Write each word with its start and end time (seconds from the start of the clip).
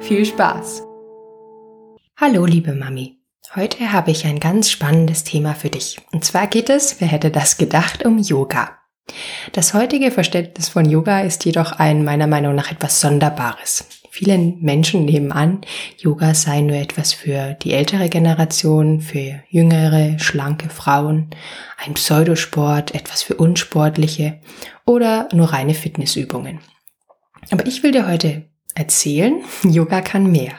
Viel 0.00 0.24
Spaß! 0.24 0.82
Hallo, 2.16 2.46
liebe 2.46 2.74
Mami. 2.74 3.18
Heute 3.54 3.92
habe 3.92 4.10
ich 4.10 4.24
ein 4.24 4.40
ganz 4.40 4.70
spannendes 4.70 5.24
Thema 5.24 5.54
für 5.54 5.68
dich. 5.68 5.98
Und 6.10 6.24
zwar 6.24 6.46
geht 6.46 6.70
es, 6.70 7.00
wer 7.00 7.08
hätte 7.08 7.30
das 7.30 7.58
gedacht, 7.58 8.04
um 8.04 8.18
Yoga. 8.18 8.78
Das 9.52 9.74
heutige 9.74 10.10
Verständnis 10.10 10.68
von 10.68 10.88
Yoga 10.88 11.20
ist 11.20 11.44
jedoch 11.44 11.72
ein 11.72 12.02
meiner 12.02 12.26
Meinung 12.26 12.54
nach 12.54 12.72
etwas 12.72 13.00
Sonderbares. 13.00 13.84
Viele 14.10 14.38
Menschen 14.38 15.04
nehmen 15.04 15.32
an, 15.32 15.60
Yoga 15.98 16.34
sei 16.34 16.62
nur 16.62 16.76
etwas 16.76 17.12
für 17.12 17.54
die 17.62 17.72
ältere 17.72 18.08
Generation, 18.08 19.00
für 19.00 19.42
jüngere, 19.48 20.18
schlanke 20.18 20.70
Frauen, 20.70 21.30
ein 21.84 21.94
Pseudosport, 21.94 22.94
etwas 22.94 23.22
für 23.22 23.36
Unsportliche 23.36 24.40
oder 24.86 25.28
nur 25.32 25.52
reine 25.52 25.74
Fitnessübungen. 25.74 26.58
Aber 27.50 27.66
ich 27.66 27.82
will 27.82 27.92
dir 27.92 28.08
heute 28.08 28.49
erzählen, 28.74 29.42
Yoga 29.62 30.00
kann 30.00 30.30
mehr. 30.30 30.52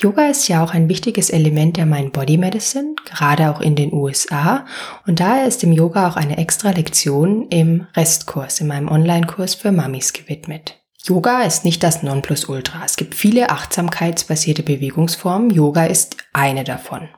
Yoga 0.00 0.28
ist 0.28 0.46
ja 0.48 0.62
auch 0.62 0.74
ein 0.74 0.88
wichtiges 0.88 1.30
Element 1.30 1.76
der 1.76 1.86
Mind 1.86 2.12
Body 2.12 2.36
Medicine, 2.36 2.94
gerade 3.04 3.50
auch 3.50 3.60
in 3.60 3.74
den 3.74 3.92
USA. 3.92 4.64
Und 5.06 5.20
daher 5.20 5.46
ist 5.46 5.62
dem 5.62 5.72
Yoga 5.72 6.08
auch 6.08 6.16
eine 6.16 6.38
extra 6.38 6.70
Lektion 6.70 7.48
im 7.48 7.86
Restkurs, 7.96 8.60
in 8.60 8.68
meinem 8.68 8.88
Online-Kurs 8.88 9.54
für 9.54 9.72
Mamis 9.72 10.12
gewidmet. 10.12 10.76
Yoga 11.02 11.42
ist 11.42 11.64
nicht 11.64 11.82
das 11.82 12.02
Nonplusultra. 12.02 12.82
Es 12.84 12.96
gibt 12.96 13.14
viele 13.14 13.50
achtsamkeitsbasierte 13.50 14.62
Bewegungsformen. 14.62 15.50
Yoga 15.50 15.86
ist 15.86 16.18
eine 16.32 16.64
davon. 16.64 17.08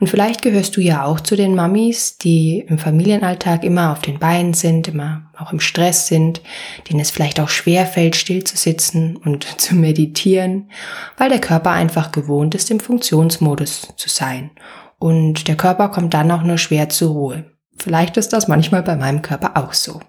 Und 0.00 0.08
vielleicht 0.08 0.42
gehörst 0.42 0.76
du 0.76 0.80
ja 0.80 1.04
auch 1.04 1.20
zu 1.20 1.36
den 1.36 1.54
Mamis, 1.54 2.18
die 2.18 2.60
im 2.60 2.78
Familienalltag 2.78 3.64
immer 3.64 3.92
auf 3.92 4.00
den 4.00 4.18
Beinen 4.18 4.54
sind, 4.54 4.88
immer 4.88 5.30
auch 5.38 5.52
im 5.52 5.60
Stress 5.60 6.08
sind, 6.08 6.42
denen 6.88 7.00
es 7.00 7.10
vielleicht 7.10 7.40
auch 7.40 7.48
schwer 7.48 7.86
fällt, 7.86 8.16
still 8.16 8.44
zu 8.44 8.56
sitzen 8.56 9.16
und 9.16 9.44
zu 9.60 9.74
meditieren, 9.74 10.70
weil 11.16 11.30
der 11.30 11.40
Körper 11.40 11.70
einfach 11.70 12.12
gewohnt 12.12 12.54
ist, 12.54 12.70
im 12.70 12.80
Funktionsmodus 12.80 13.94
zu 13.96 14.08
sein. 14.08 14.50
Und 14.98 15.48
der 15.48 15.56
Körper 15.56 15.88
kommt 15.88 16.14
dann 16.14 16.30
auch 16.30 16.42
nur 16.42 16.58
schwer 16.58 16.88
zur 16.88 17.10
Ruhe. 17.10 17.44
Vielleicht 17.76 18.16
ist 18.16 18.32
das 18.32 18.48
manchmal 18.48 18.82
bei 18.82 18.96
meinem 18.96 19.22
Körper 19.22 19.56
auch 19.56 19.72
so. 19.72 20.00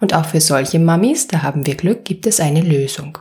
Und 0.00 0.14
auch 0.14 0.26
für 0.26 0.40
solche 0.40 0.78
Mamis, 0.78 1.28
da 1.28 1.42
haben 1.42 1.66
wir 1.66 1.74
Glück, 1.74 2.04
gibt 2.04 2.26
es 2.26 2.40
eine 2.40 2.60
Lösung. 2.60 3.18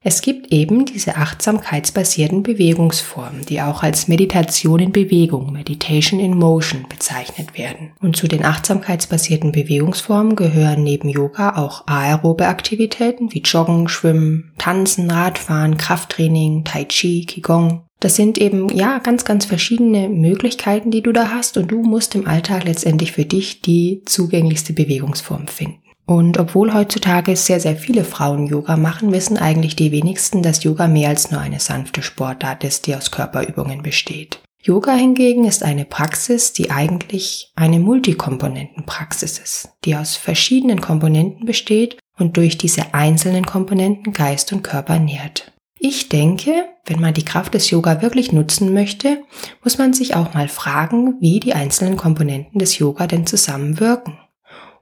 Es 0.00 0.20
gibt 0.20 0.52
eben 0.52 0.84
diese 0.84 1.16
achtsamkeitsbasierten 1.16 2.44
Bewegungsformen, 2.44 3.44
die 3.44 3.60
auch 3.60 3.82
als 3.82 4.06
Meditation 4.06 4.78
in 4.78 4.92
Bewegung, 4.92 5.52
Meditation 5.52 6.20
in 6.20 6.38
Motion 6.38 6.86
bezeichnet 6.88 7.58
werden. 7.58 7.90
Und 8.00 8.16
zu 8.16 8.28
den 8.28 8.44
achtsamkeitsbasierten 8.44 9.50
Bewegungsformen 9.50 10.36
gehören 10.36 10.84
neben 10.84 11.08
Yoga 11.08 11.56
auch 11.56 11.88
aerobe 11.88 12.46
Aktivitäten 12.46 13.32
wie 13.32 13.40
Joggen, 13.40 13.88
Schwimmen, 13.88 14.52
Tanzen, 14.56 15.10
Radfahren, 15.10 15.76
Krafttraining, 15.76 16.62
Tai 16.62 16.84
Chi, 16.84 17.26
Qigong. 17.26 17.82
Das 17.98 18.14
sind 18.14 18.38
eben, 18.38 18.68
ja, 18.68 19.00
ganz, 19.00 19.24
ganz 19.24 19.46
verschiedene 19.46 20.08
Möglichkeiten, 20.08 20.92
die 20.92 21.02
du 21.02 21.10
da 21.10 21.32
hast 21.32 21.58
und 21.58 21.72
du 21.72 21.82
musst 21.82 22.14
im 22.14 22.28
Alltag 22.28 22.64
letztendlich 22.64 23.10
für 23.10 23.24
dich 23.24 23.62
die 23.62 24.02
zugänglichste 24.06 24.72
Bewegungsform 24.72 25.48
finden. 25.48 25.87
Und 26.08 26.38
obwohl 26.38 26.72
heutzutage 26.72 27.36
sehr, 27.36 27.60
sehr 27.60 27.76
viele 27.76 28.02
Frauen 28.02 28.46
Yoga 28.46 28.78
machen, 28.78 29.12
wissen 29.12 29.36
eigentlich 29.36 29.76
die 29.76 29.92
wenigsten, 29.92 30.42
dass 30.42 30.64
Yoga 30.64 30.88
mehr 30.88 31.10
als 31.10 31.30
nur 31.30 31.38
eine 31.38 31.60
sanfte 31.60 32.02
Sportart 32.02 32.64
ist, 32.64 32.86
die 32.86 32.96
aus 32.96 33.10
Körperübungen 33.10 33.82
besteht. 33.82 34.40
Yoga 34.62 34.94
hingegen 34.94 35.44
ist 35.44 35.62
eine 35.62 35.84
Praxis, 35.84 36.54
die 36.54 36.70
eigentlich 36.70 37.52
eine 37.56 37.78
Multikomponentenpraxis 37.78 39.38
ist, 39.38 39.68
die 39.84 39.96
aus 39.96 40.16
verschiedenen 40.16 40.80
Komponenten 40.80 41.44
besteht 41.44 41.98
und 42.18 42.38
durch 42.38 42.56
diese 42.56 42.94
einzelnen 42.94 43.44
Komponenten 43.44 44.14
Geist 44.14 44.50
und 44.54 44.62
Körper 44.62 44.98
nährt. 44.98 45.52
Ich 45.78 46.08
denke, 46.08 46.64
wenn 46.86 47.02
man 47.02 47.12
die 47.12 47.24
Kraft 47.26 47.52
des 47.52 47.68
Yoga 47.68 48.00
wirklich 48.00 48.32
nutzen 48.32 48.72
möchte, 48.72 49.24
muss 49.62 49.76
man 49.76 49.92
sich 49.92 50.16
auch 50.16 50.32
mal 50.32 50.48
fragen, 50.48 51.16
wie 51.20 51.38
die 51.38 51.52
einzelnen 51.52 51.98
Komponenten 51.98 52.58
des 52.58 52.78
Yoga 52.78 53.06
denn 53.06 53.26
zusammenwirken 53.26 54.16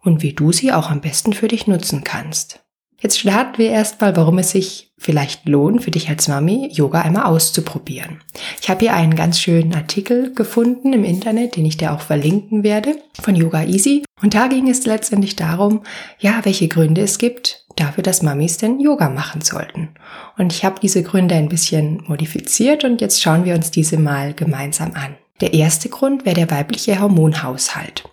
und 0.07 0.23
wie 0.23 0.33
du 0.33 0.53
sie 0.53 0.73
auch 0.73 0.91
am 0.91 1.01
besten 1.01 1.33
für 1.33 1.49
dich 1.49 1.67
nutzen 1.67 2.05
kannst. 2.05 2.61
Jetzt 2.99 3.19
starten 3.19 3.59
wir 3.59 3.71
erstmal, 3.71 4.17
warum 4.17 4.39
es 4.39 4.53
sich 4.53 4.95
vielleicht 4.97 5.47
lohnt, 5.47 5.85
für 5.85 5.91
dich 5.91 6.09
als 6.09 6.29
Mami 6.29 6.71
Yoga 6.73 7.03
einmal 7.03 7.25
auszuprobieren. 7.25 8.23
Ich 8.63 8.71
habe 8.71 8.81
hier 8.81 8.95
einen 8.95 9.15
ganz 9.15 9.39
schönen 9.39 9.75
Artikel 9.75 10.33
gefunden 10.33 10.95
im 10.95 11.05
Internet, 11.05 11.57
den 11.57 11.67
ich 11.67 11.77
dir 11.77 11.93
auch 11.93 12.01
verlinken 12.01 12.63
werde, 12.63 12.97
von 13.21 13.37
Yoga 13.37 13.65
Easy. 13.65 14.05
Und 14.23 14.33
da 14.33 14.47
ging 14.47 14.71
es 14.71 14.87
letztendlich 14.87 15.37
darum, 15.37 15.83
ja, 16.19 16.41
welche 16.45 16.69
Gründe 16.69 17.03
es 17.03 17.19
gibt 17.19 17.67
dafür, 17.77 18.03
dass 18.03 18.23
Mamis 18.23 18.57
denn 18.57 18.81
Yoga 18.81 19.11
machen 19.11 19.43
sollten. 19.43 19.91
Und 20.39 20.55
ich 20.55 20.65
habe 20.65 20.81
diese 20.81 21.03
Gründe 21.03 21.35
ein 21.35 21.51
bisschen 21.51 22.03
modifiziert 22.07 22.85
und 22.85 23.03
jetzt 23.03 23.21
schauen 23.21 23.45
wir 23.45 23.55
uns 23.55 23.71
diese 23.71 23.99
mal 23.99 24.33
gemeinsam 24.33 24.93
an. 24.95 25.17
Der 25.41 25.53
erste 25.53 25.89
Grund 25.91 26.25
wäre 26.25 26.35
der 26.35 26.51
weibliche 26.51 27.01
Hormonhaushalt. 27.01 28.05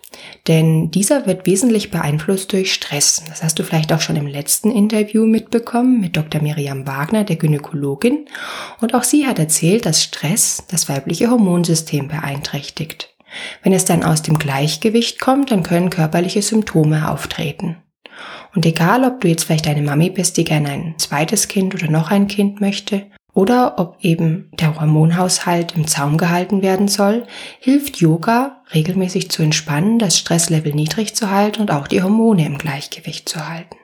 Denn 0.46 0.90
dieser 0.90 1.26
wird 1.26 1.46
wesentlich 1.46 1.90
beeinflusst 1.90 2.52
durch 2.52 2.74
Stress. 2.74 3.22
Das 3.28 3.42
hast 3.42 3.58
du 3.58 3.62
vielleicht 3.62 3.92
auch 3.92 4.00
schon 4.00 4.16
im 4.16 4.26
letzten 4.26 4.70
Interview 4.70 5.24
mitbekommen 5.24 6.00
mit 6.00 6.16
Dr. 6.16 6.42
Miriam 6.42 6.86
Wagner, 6.86 7.24
der 7.24 7.36
Gynäkologin. 7.36 8.26
Und 8.80 8.94
auch 8.94 9.04
sie 9.04 9.26
hat 9.26 9.38
erzählt, 9.38 9.86
dass 9.86 10.02
Stress 10.02 10.64
das 10.70 10.88
weibliche 10.88 11.30
Hormonsystem 11.30 12.08
beeinträchtigt. 12.08 13.14
Wenn 13.62 13.72
es 13.72 13.84
dann 13.84 14.04
aus 14.04 14.22
dem 14.22 14.38
Gleichgewicht 14.38 15.18
kommt, 15.18 15.50
dann 15.50 15.62
können 15.62 15.90
körperliche 15.90 16.42
Symptome 16.42 17.10
auftreten. 17.10 17.78
Und 18.54 18.66
egal, 18.66 19.02
ob 19.04 19.20
du 19.20 19.28
jetzt 19.28 19.44
vielleicht 19.44 19.66
eine 19.66 19.82
Mami 19.82 20.10
bist, 20.10 20.36
die 20.36 20.44
gerne 20.44 20.68
ein 20.68 20.94
zweites 20.98 21.48
Kind 21.48 21.74
oder 21.74 21.90
noch 21.90 22.10
ein 22.10 22.28
Kind 22.28 22.60
möchte, 22.60 23.06
oder 23.34 23.74
ob 23.78 23.96
eben 24.00 24.48
der 24.52 24.80
Hormonhaushalt 24.80 25.74
im 25.76 25.86
Zaum 25.86 26.16
gehalten 26.16 26.62
werden 26.62 26.88
soll, 26.88 27.24
hilft 27.58 27.96
Yoga 27.96 28.62
regelmäßig 28.72 29.30
zu 29.30 29.42
entspannen, 29.42 29.98
das 29.98 30.18
Stresslevel 30.18 30.72
niedrig 30.72 31.14
zu 31.14 31.30
halten 31.30 31.60
und 31.60 31.70
auch 31.70 31.88
die 31.88 32.02
Hormone 32.02 32.46
im 32.46 32.58
Gleichgewicht 32.58 33.28
zu 33.28 33.46
halten. 33.46 33.76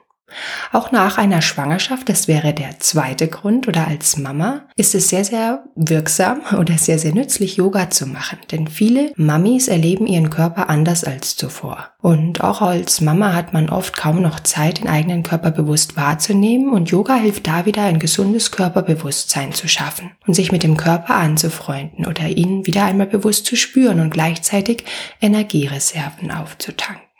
Auch 0.71 0.91
nach 0.91 1.17
einer 1.17 1.41
Schwangerschaft, 1.41 2.09
das 2.09 2.27
wäre 2.27 2.53
der 2.53 2.79
zweite 2.79 3.27
Grund, 3.27 3.67
oder 3.67 3.87
als 3.87 4.17
Mama, 4.17 4.61
ist 4.75 4.95
es 4.95 5.09
sehr, 5.09 5.23
sehr 5.23 5.63
wirksam 5.75 6.41
oder 6.57 6.77
sehr, 6.77 6.99
sehr 6.99 7.13
nützlich, 7.13 7.57
Yoga 7.57 7.89
zu 7.89 8.07
machen. 8.07 8.39
Denn 8.51 8.67
viele 8.67 9.11
Mamis 9.15 9.67
erleben 9.67 10.07
ihren 10.07 10.29
Körper 10.29 10.69
anders 10.69 11.03
als 11.03 11.35
zuvor. 11.35 11.89
Und 12.01 12.41
auch 12.41 12.61
als 12.61 13.01
Mama 13.01 13.33
hat 13.33 13.53
man 13.53 13.69
oft 13.69 13.95
kaum 13.95 14.21
noch 14.21 14.39
Zeit, 14.39 14.79
den 14.79 14.87
eigenen 14.87 15.23
Körper 15.23 15.51
bewusst 15.51 15.95
wahrzunehmen 15.95 16.73
und 16.73 16.89
Yoga 16.89 17.15
hilft 17.15 17.47
da 17.47 17.65
wieder 17.65 17.83
ein 17.83 17.99
gesundes 17.99 18.51
Körperbewusstsein 18.51 19.53
zu 19.53 19.67
schaffen 19.67 20.11
und 20.25 20.33
sich 20.33 20.51
mit 20.51 20.63
dem 20.63 20.77
Körper 20.77 21.15
anzufreunden 21.15 22.07
oder 22.07 22.27
ihn 22.27 22.65
wieder 22.65 22.85
einmal 22.85 23.07
bewusst 23.07 23.45
zu 23.45 23.55
spüren 23.55 23.99
und 23.99 24.11
gleichzeitig 24.11 24.83
Energiereserven 25.21 26.31
aufzutanken. 26.31 27.10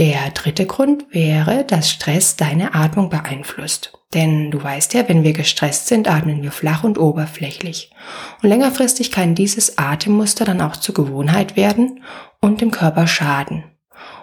Der 0.00 0.30
dritte 0.30 0.64
Grund 0.64 1.04
wäre, 1.10 1.62
dass 1.62 1.90
Stress 1.90 2.34
deine 2.34 2.74
Atmung 2.74 3.10
beeinflusst. 3.10 3.92
Denn 4.14 4.50
du 4.50 4.62
weißt 4.62 4.94
ja, 4.94 5.06
wenn 5.10 5.24
wir 5.24 5.34
gestresst 5.34 5.88
sind, 5.88 6.08
atmen 6.08 6.42
wir 6.42 6.52
flach 6.52 6.84
und 6.84 6.98
oberflächlich. 6.98 7.90
Und 8.42 8.48
längerfristig 8.48 9.12
kann 9.12 9.34
dieses 9.34 9.76
Atemmuster 9.76 10.46
dann 10.46 10.62
auch 10.62 10.76
zur 10.76 10.94
Gewohnheit 10.94 11.54
werden 11.54 12.02
und 12.40 12.62
dem 12.62 12.70
Körper 12.70 13.06
schaden. 13.06 13.64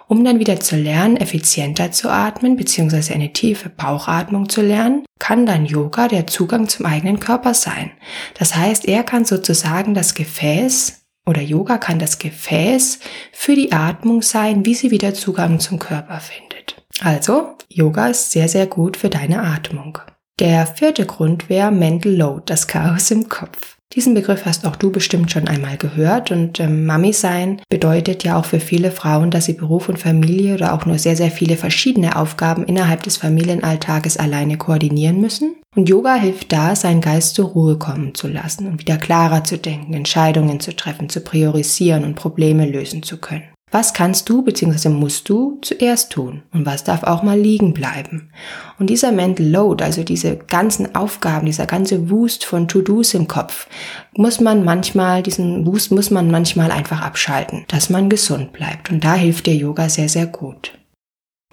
Um 0.08 0.24
dann 0.24 0.40
wieder 0.40 0.58
zu 0.58 0.74
lernen, 0.74 1.16
effizienter 1.16 1.92
zu 1.92 2.10
atmen, 2.10 2.56
beziehungsweise 2.56 3.14
eine 3.14 3.32
tiefe 3.32 3.68
Bauchatmung 3.68 4.48
zu 4.48 4.62
lernen, 4.62 5.04
kann 5.20 5.46
dann 5.46 5.64
Yoga 5.64 6.08
der 6.08 6.26
Zugang 6.26 6.68
zum 6.68 6.86
eigenen 6.86 7.20
Körper 7.20 7.54
sein. 7.54 7.92
Das 8.36 8.56
heißt, 8.56 8.84
er 8.88 9.04
kann 9.04 9.24
sozusagen 9.24 9.94
das 9.94 10.16
Gefäß 10.16 11.04
oder 11.28 11.42
Yoga 11.42 11.78
kann 11.78 11.98
das 11.98 12.18
Gefäß 12.18 13.00
für 13.32 13.54
die 13.54 13.72
Atmung 13.72 14.22
sein, 14.22 14.64
wie 14.64 14.74
sie 14.74 14.90
wieder 14.90 15.14
Zugang 15.14 15.60
zum 15.60 15.78
Körper 15.78 16.20
findet. 16.20 16.82
Also, 17.00 17.54
Yoga 17.68 18.08
ist 18.08 18.32
sehr, 18.32 18.48
sehr 18.48 18.66
gut 18.66 18.96
für 18.96 19.10
deine 19.10 19.42
Atmung. 19.42 19.98
Der 20.40 20.66
vierte 20.66 21.04
Grund 21.04 21.48
wäre 21.48 21.70
Mental 21.70 22.12
Load, 22.12 22.42
das 22.46 22.66
Chaos 22.66 23.10
im 23.10 23.28
Kopf. 23.28 23.77
Diesen 23.94 24.12
Begriff 24.12 24.44
hast 24.44 24.66
auch 24.66 24.76
du 24.76 24.92
bestimmt 24.92 25.30
schon 25.30 25.48
einmal 25.48 25.78
gehört 25.78 26.30
und 26.30 26.60
ähm, 26.60 26.84
Mami 26.84 27.14
sein 27.14 27.62
bedeutet 27.70 28.22
ja 28.22 28.38
auch 28.38 28.44
für 28.44 28.60
viele 28.60 28.90
Frauen, 28.90 29.30
dass 29.30 29.46
sie 29.46 29.54
Beruf 29.54 29.88
und 29.88 29.98
Familie 29.98 30.54
oder 30.54 30.74
auch 30.74 30.84
nur 30.84 30.98
sehr, 30.98 31.16
sehr 31.16 31.30
viele 31.30 31.56
verschiedene 31.56 32.16
Aufgaben 32.16 32.64
innerhalb 32.64 33.02
des 33.02 33.16
Familienalltages 33.16 34.18
alleine 34.18 34.58
koordinieren 34.58 35.22
müssen. 35.22 35.56
Und 35.74 35.88
Yoga 35.88 36.16
hilft 36.16 36.52
da, 36.52 36.76
seinen 36.76 37.00
Geist 37.00 37.34
zur 37.34 37.46
Ruhe 37.48 37.78
kommen 37.78 38.14
zu 38.14 38.28
lassen 38.28 38.66
und 38.66 38.80
wieder 38.80 38.98
klarer 38.98 39.44
zu 39.44 39.56
denken, 39.56 39.94
Entscheidungen 39.94 40.60
zu 40.60 40.76
treffen, 40.76 41.08
zu 41.08 41.22
priorisieren 41.22 42.04
und 42.04 42.14
Probleme 42.14 42.66
lösen 42.66 43.02
zu 43.02 43.16
können. 43.16 43.44
Was 43.70 43.92
kannst 43.92 44.28
du 44.28 44.42
bzw. 44.42 44.88
musst 44.88 45.28
du 45.28 45.58
zuerst 45.60 46.12
tun 46.12 46.42
und 46.52 46.64
was 46.64 46.84
darf 46.84 47.02
auch 47.02 47.22
mal 47.22 47.38
liegen 47.38 47.74
bleiben? 47.74 48.30
Und 48.78 48.88
dieser 48.88 49.12
Mental 49.12 49.46
Load, 49.46 49.84
also 49.84 50.04
diese 50.04 50.36
ganzen 50.36 50.94
Aufgaben, 50.94 51.46
dieser 51.46 51.66
ganze 51.66 52.08
Wust 52.10 52.44
von 52.44 52.66
To-Dos 52.66 53.12
im 53.12 53.28
Kopf, 53.28 53.68
muss 54.16 54.40
man 54.40 54.64
manchmal, 54.64 55.22
diesen 55.22 55.66
Wust 55.66 55.92
muss 55.92 56.10
man 56.10 56.30
manchmal 56.30 56.70
einfach 56.70 57.02
abschalten, 57.02 57.64
dass 57.68 57.90
man 57.90 58.08
gesund 58.08 58.52
bleibt. 58.52 58.90
Und 58.90 59.04
da 59.04 59.14
hilft 59.14 59.46
dir 59.46 59.54
Yoga 59.54 59.88
sehr, 59.88 60.08
sehr 60.08 60.26
gut. 60.26 60.72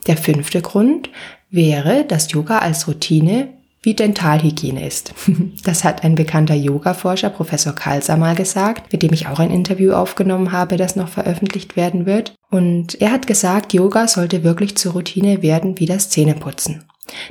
Der 0.08 0.16
fünfte 0.16 0.62
Grund 0.62 1.10
wäre, 1.50 2.06
dass 2.06 2.32
Yoga 2.32 2.60
als 2.60 2.88
Routine 2.88 3.55
wie 3.86 3.94
Dentalhygiene 3.94 4.86
ist. 4.86 5.14
Das 5.64 5.84
hat 5.84 6.04
ein 6.04 6.16
bekannter 6.16 6.54
Yoga-Forscher, 6.54 7.30
Professor 7.30 7.74
Kalser, 7.74 8.18
mal 8.18 8.36
gesagt, 8.36 8.92
mit 8.92 9.02
dem 9.04 9.14
ich 9.14 9.28
auch 9.28 9.40
ein 9.40 9.52
Interview 9.52 9.94
aufgenommen 9.94 10.52
habe, 10.52 10.78
das 10.78 10.96
noch 10.96 11.08
veröffentlicht 11.08 11.76
werden 11.76 12.06
wird. 12.06 12.36
Und 12.52 13.02
er 13.02 13.12
hat 13.12 13.26
gesagt, 13.26 13.74
Yoga 13.74 14.08
sollte 14.08 14.44
wirklich 14.44 14.76
zur 14.76 14.94
Routine 14.94 15.42
werden 15.42 15.80
wie 15.80 15.86
das 15.86 16.10
Zähneputzen. 16.10 16.84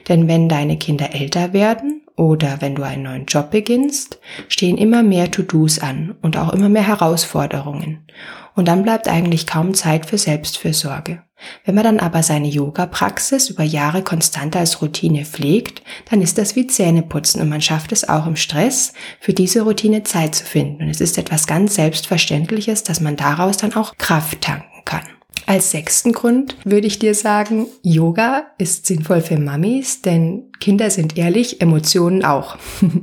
Denn 0.08 0.28
wenn 0.28 0.48
deine 0.48 0.78
Kinder 0.78 1.14
älter 1.14 1.52
werden 1.52 2.03
oder 2.16 2.60
wenn 2.60 2.74
du 2.74 2.82
einen 2.82 3.02
neuen 3.02 3.26
Job 3.26 3.50
beginnst, 3.50 4.18
stehen 4.48 4.78
immer 4.78 5.02
mehr 5.02 5.30
To-Dos 5.30 5.80
an 5.80 6.14
und 6.22 6.36
auch 6.36 6.52
immer 6.52 6.68
mehr 6.68 6.86
Herausforderungen. 6.86 8.06
Und 8.54 8.68
dann 8.68 8.84
bleibt 8.84 9.08
eigentlich 9.08 9.46
kaum 9.46 9.74
Zeit 9.74 10.06
für 10.06 10.18
Selbstfürsorge. 10.18 11.22
Wenn 11.64 11.74
man 11.74 11.84
dann 11.84 12.00
aber 12.00 12.22
seine 12.22 12.48
Yoga-Praxis 12.48 13.50
über 13.50 13.64
Jahre 13.64 14.02
konstant 14.02 14.54
als 14.54 14.80
Routine 14.80 15.24
pflegt, 15.24 15.82
dann 16.08 16.22
ist 16.22 16.38
das 16.38 16.54
wie 16.54 16.66
Zähneputzen 16.66 17.42
und 17.42 17.48
man 17.48 17.60
schafft 17.60 17.90
es 17.92 18.08
auch 18.08 18.26
im 18.26 18.36
Stress, 18.36 18.92
für 19.20 19.32
diese 19.32 19.62
Routine 19.62 20.04
Zeit 20.04 20.36
zu 20.36 20.44
finden. 20.44 20.84
Und 20.84 20.90
es 20.90 21.00
ist 21.00 21.18
etwas 21.18 21.46
ganz 21.46 21.74
Selbstverständliches, 21.74 22.84
dass 22.84 23.00
man 23.00 23.16
daraus 23.16 23.56
dann 23.56 23.74
auch 23.74 23.96
Kraft 23.98 24.42
tanken 24.42 24.84
kann. 24.84 25.02
Als 25.46 25.70
sechsten 25.70 26.12
Grund 26.12 26.56
würde 26.64 26.86
ich 26.86 26.98
dir 26.98 27.14
sagen, 27.14 27.66
Yoga 27.82 28.46
ist 28.58 28.86
sinnvoll 28.86 29.20
für 29.20 29.38
Mamis, 29.38 30.00
denn 30.00 30.50
Kinder 30.60 30.90
sind 30.90 31.18
ehrlich, 31.18 31.60
Emotionen 31.60 32.24
auch. 32.24 32.56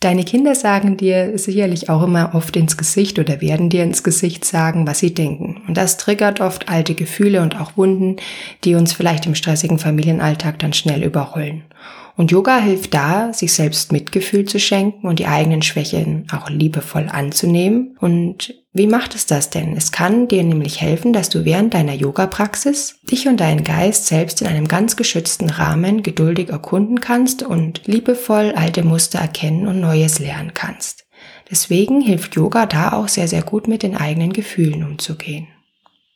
Deine 0.00 0.24
Kinder 0.24 0.54
sagen 0.54 0.98
dir 0.98 1.38
sicherlich 1.38 1.88
auch 1.88 2.02
immer 2.02 2.34
oft 2.34 2.56
ins 2.56 2.76
Gesicht 2.76 3.18
oder 3.18 3.40
werden 3.40 3.70
dir 3.70 3.82
ins 3.82 4.02
Gesicht 4.02 4.44
sagen, 4.44 4.86
was 4.86 4.98
sie 4.98 5.14
denken. 5.14 5.62
Und 5.66 5.78
das 5.78 5.96
triggert 5.96 6.42
oft 6.42 6.68
alte 6.68 6.94
Gefühle 6.94 7.40
und 7.40 7.58
auch 7.58 7.78
Wunden, 7.78 8.16
die 8.64 8.74
uns 8.74 8.92
vielleicht 8.92 9.24
im 9.24 9.34
stressigen 9.34 9.78
Familienalltag 9.78 10.58
dann 10.58 10.74
schnell 10.74 11.02
überrollen. 11.02 11.64
Und 12.16 12.30
Yoga 12.30 12.58
hilft 12.58 12.94
da, 12.94 13.32
sich 13.32 13.52
selbst 13.52 13.90
Mitgefühl 13.90 14.44
zu 14.44 14.60
schenken 14.60 15.08
und 15.08 15.18
die 15.18 15.26
eigenen 15.26 15.62
Schwächen 15.62 16.26
auch 16.30 16.48
liebevoll 16.48 17.08
anzunehmen. 17.10 17.96
Und 18.00 18.54
wie 18.72 18.86
macht 18.86 19.16
es 19.16 19.26
das 19.26 19.50
denn? 19.50 19.76
Es 19.76 19.90
kann 19.90 20.28
dir 20.28 20.44
nämlich 20.44 20.80
helfen, 20.80 21.12
dass 21.12 21.28
du 21.28 21.44
während 21.44 21.74
deiner 21.74 21.94
Yoga-Praxis 21.94 23.00
dich 23.10 23.26
und 23.26 23.40
deinen 23.40 23.64
Geist 23.64 24.06
selbst 24.06 24.42
in 24.42 24.46
einem 24.46 24.68
ganz 24.68 24.96
geschützten 24.96 25.50
Rahmen 25.50 26.04
geduldig 26.04 26.50
erkunden 26.50 27.00
kannst 27.00 27.42
und 27.42 27.82
liebevoll 27.86 28.52
alte 28.54 28.84
Muster 28.84 29.18
erkennen 29.18 29.66
und 29.66 29.80
Neues 29.80 30.20
lernen 30.20 30.52
kannst. 30.54 31.06
Deswegen 31.50 32.00
hilft 32.00 32.36
Yoga 32.36 32.66
da 32.66 32.92
auch 32.92 33.08
sehr, 33.08 33.28
sehr 33.28 33.42
gut 33.42 33.66
mit 33.66 33.82
den 33.82 33.96
eigenen 33.96 34.32
Gefühlen 34.32 34.84
umzugehen. 34.84 35.48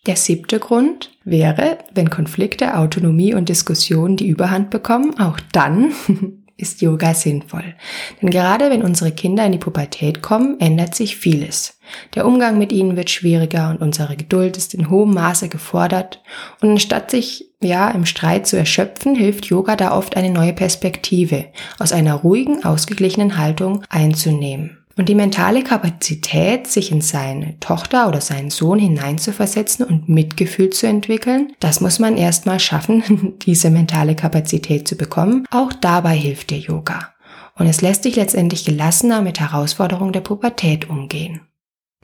Der 0.09 0.17
siebte 0.17 0.59
Grund 0.59 1.11
wäre, 1.25 1.77
wenn 1.93 2.09
Konflikte, 2.09 2.79
Autonomie 2.79 3.35
und 3.35 3.51
Diskussionen 3.51 4.17
die 4.17 4.27
Überhand 4.27 4.71
bekommen, 4.71 5.21
auch 5.21 5.39
dann 5.53 5.93
ist 6.57 6.81
Yoga 6.81 7.13
sinnvoll. 7.13 7.75
Denn 8.23 8.31
gerade 8.31 8.71
wenn 8.71 8.83
unsere 8.83 9.13
Kinder 9.13 9.45
in 9.45 9.53
die 9.53 9.59
Pubertät 9.59 10.23
kommen, 10.23 10.59
ändert 10.61 10.95
sich 10.95 11.19
vieles. 11.19 11.79
Der 12.15 12.25
Umgang 12.25 12.57
mit 12.57 12.73
ihnen 12.73 12.97
wird 12.97 13.11
schwieriger 13.11 13.69
und 13.69 13.83
unsere 13.83 14.17
Geduld 14.17 14.57
ist 14.57 14.73
in 14.73 14.89
hohem 14.89 15.13
Maße 15.13 15.51
gefordert. 15.51 16.23
Und 16.63 16.71
anstatt 16.71 17.11
sich 17.11 17.51
ja 17.61 17.91
im 17.91 18.07
Streit 18.07 18.47
zu 18.47 18.57
erschöpfen, 18.57 19.15
hilft 19.15 19.45
Yoga 19.45 19.77
da 19.77 19.95
oft 19.95 20.17
eine 20.17 20.31
neue 20.31 20.55
Perspektive 20.55 21.45
aus 21.79 21.93
einer 21.93 22.15
ruhigen, 22.15 22.65
ausgeglichenen 22.65 23.37
Haltung 23.37 23.85
einzunehmen. 23.91 24.78
Und 24.99 25.09
die 25.09 25.15
mentale 25.15 25.63
Kapazität, 25.63 26.67
sich 26.67 26.91
in 26.91 27.03
seine 27.03 27.59
Tochter 27.61 28.09
oder 28.09 28.21
seinen 28.21 28.51
Sohn 28.51 28.81
hineinzuversetzen 28.81 29.87
und 29.87 30.09
Mitgefühl 30.09 30.71
zu 30.71 30.89
entwickeln, 30.89 31.53
das 31.61 31.81
muss 31.81 32.01
man 32.01 32.17
erstmal 32.17 32.59
schaffen, 32.59 33.37
diese 33.43 33.71
mentale 33.71 34.17
Kapazität 34.17 34.89
zu 34.89 34.97
bekommen. 34.97 35.47
Auch 35.53 35.73
dabei 35.73 36.17
hilft 36.17 36.51
dir 36.51 36.59
Yoga. 36.59 37.15
Und 37.55 37.69
es 37.69 37.81
lässt 37.81 38.07
dich 38.07 38.17
letztendlich 38.17 38.65
gelassener 38.65 39.23
mit 39.23 39.39
Herausforderungen 39.39 40.13
der 40.13 40.21
Pubertät 40.21 40.91
umgehen. 40.91 41.43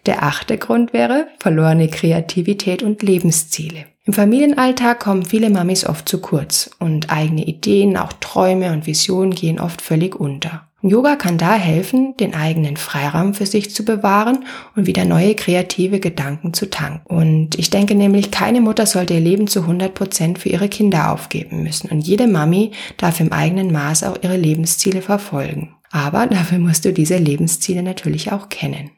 Der 0.06 0.22
achte 0.22 0.56
Grund 0.56 0.92
wäre 0.92 1.26
verlorene 1.40 1.88
Kreativität 1.88 2.84
und 2.84 3.02
Lebensziele. 3.02 3.86
Im 4.04 4.12
Familienalltag 4.12 5.00
kommen 5.00 5.24
viele 5.24 5.50
Mamis 5.50 5.84
oft 5.84 6.08
zu 6.08 6.20
kurz 6.20 6.70
und 6.78 7.10
eigene 7.10 7.44
Ideen, 7.44 7.96
auch 7.96 8.12
Träume 8.12 8.72
und 8.72 8.86
Visionen 8.86 9.34
gehen 9.34 9.58
oft 9.58 9.82
völlig 9.82 10.14
unter. 10.14 10.68
Yoga 10.86 11.16
kann 11.16 11.38
da 11.38 11.54
helfen, 11.54 12.14
den 12.18 12.34
eigenen 12.34 12.76
Freiraum 12.76 13.32
für 13.32 13.46
sich 13.46 13.74
zu 13.74 13.86
bewahren 13.86 14.44
und 14.76 14.86
wieder 14.86 15.06
neue 15.06 15.34
kreative 15.34 15.98
Gedanken 15.98 16.52
zu 16.52 16.68
tanken. 16.68 17.06
Und 17.06 17.58
ich 17.58 17.70
denke 17.70 17.94
nämlich, 17.94 18.30
keine 18.30 18.60
Mutter 18.60 18.84
sollte 18.84 19.14
ihr 19.14 19.20
Leben 19.20 19.46
zu 19.46 19.60
100 19.60 19.94
Prozent 19.94 20.38
für 20.38 20.50
ihre 20.50 20.68
Kinder 20.68 21.10
aufgeben 21.10 21.62
müssen. 21.62 21.90
Und 21.90 22.00
jede 22.00 22.26
Mami 22.26 22.72
darf 22.98 23.20
im 23.20 23.32
eigenen 23.32 23.72
Maß 23.72 24.04
auch 24.04 24.18
ihre 24.22 24.36
Lebensziele 24.36 25.00
verfolgen. 25.00 25.74
Aber 25.90 26.26
dafür 26.26 26.58
musst 26.58 26.84
du 26.84 26.92
diese 26.92 27.16
Lebensziele 27.16 27.82
natürlich 27.82 28.32
auch 28.32 28.50
kennen. 28.50 28.90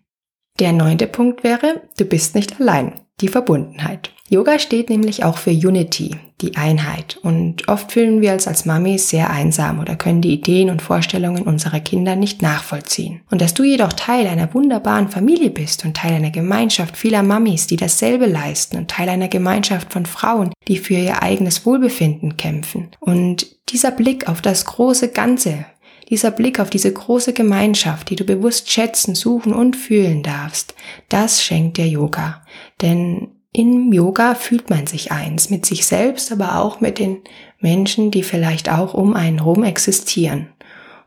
Der 0.58 0.72
neunte 0.72 1.06
Punkt 1.06 1.44
wäre, 1.44 1.82
du 1.98 2.04
bist 2.04 2.34
nicht 2.34 2.60
allein. 2.60 2.94
Die 3.20 3.28
Verbundenheit. 3.28 4.10
Yoga 4.28 4.58
steht 4.58 4.90
nämlich 4.90 5.23
auch 5.23 5.38
für 5.38 5.50
Unity, 5.50 6.17
die 6.40 6.56
Einheit. 6.56 7.17
Und 7.23 7.69
oft 7.69 7.93
fühlen 7.93 8.20
wir 8.20 8.32
uns 8.32 8.49
als 8.49 8.64
Mami 8.64 8.99
sehr 8.99 9.31
einsam 9.31 9.78
oder 9.78 9.94
können 9.94 10.20
die 10.20 10.32
Ideen 10.32 10.69
und 10.69 10.82
Vorstellungen 10.82 11.43
unserer 11.43 11.78
Kinder 11.78 12.17
nicht 12.17 12.43
nachvollziehen. 12.43 13.20
Und 13.31 13.40
dass 13.40 13.55
du 13.55 13.62
jedoch 13.62 13.93
Teil 13.93 14.26
einer 14.26 14.52
wunderbaren 14.52 15.08
Familie 15.08 15.50
bist 15.50 15.84
und 15.84 15.96
Teil 15.96 16.14
einer 16.14 16.31
Gemeinschaft 16.31 16.96
vieler 16.96 17.23
Mamis, 17.23 17.69
die 17.69 17.76
dasselbe 17.76 18.26
leisten 18.26 18.76
und 18.78 18.90
Teil 18.90 19.08
einer 19.08 19.28
Gemeinschaft 19.28 19.93
von 19.93 20.06
Frauen, 20.06 20.52
die 20.67 20.78
für 20.78 20.94
ihr 20.94 21.23
eigenes 21.23 21.64
Wohlbefinden 21.64 22.37
kämpfen. 22.37 22.88
Und 22.99 23.46
dieser 23.69 23.93
Blick 23.93 24.28
auf 24.28 24.43
das 24.43 24.64
große 24.64 25.08
Ganze, 25.08 25.67
dieser 26.11 26.32
Blick 26.32 26.58
auf 26.58 26.70
diese 26.70 26.93
große 26.93 27.32
Gemeinschaft, 27.32 28.11
die 28.11 28.17
du 28.17 28.25
bewusst 28.25 28.70
schätzen, 28.70 29.14
suchen 29.14 29.52
und 29.52 29.76
fühlen 29.76 30.23
darfst, 30.23 30.75
das 31.09 31.42
schenkt 31.45 31.78
dir 31.78 31.88
Yoga. 31.88 32.42
Denn 32.80 33.28
im 33.56 33.90
Yoga 33.90 34.34
fühlt 34.34 34.68
man 34.68 34.86
sich 34.86 35.12
eins 35.12 35.48
mit 35.48 35.64
sich 35.64 35.86
selbst, 35.86 36.30
aber 36.30 36.60
auch 36.60 36.80
mit 36.80 36.98
den 36.98 37.22
Menschen, 37.58 38.10
die 38.10 38.22
vielleicht 38.22 38.70
auch 38.70 38.92
um 38.92 39.14
einen 39.14 39.38
herum 39.38 39.64
existieren. 39.64 40.48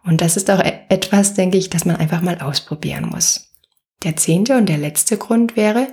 Und 0.04 0.22
das 0.22 0.36
ist 0.36 0.50
auch 0.50 0.60
e- 0.60 0.80
etwas, 0.90 1.36
denke 1.36 1.60
ich, 1.60 1.70
das 1.70 1.86
man 1.86 1.98
einfach 1.98 2.22
mal 2.22 2.40
ausprobieren 2.40 3.06
muss. 3.06 3.54
Der 4.04 4.16
zehnte 4.16 4.58
und 4.58 4.68
der 4.68 4.80
letzte 4.80 5.18
Grund 5.18 5.56
wäre, 5.56 5.90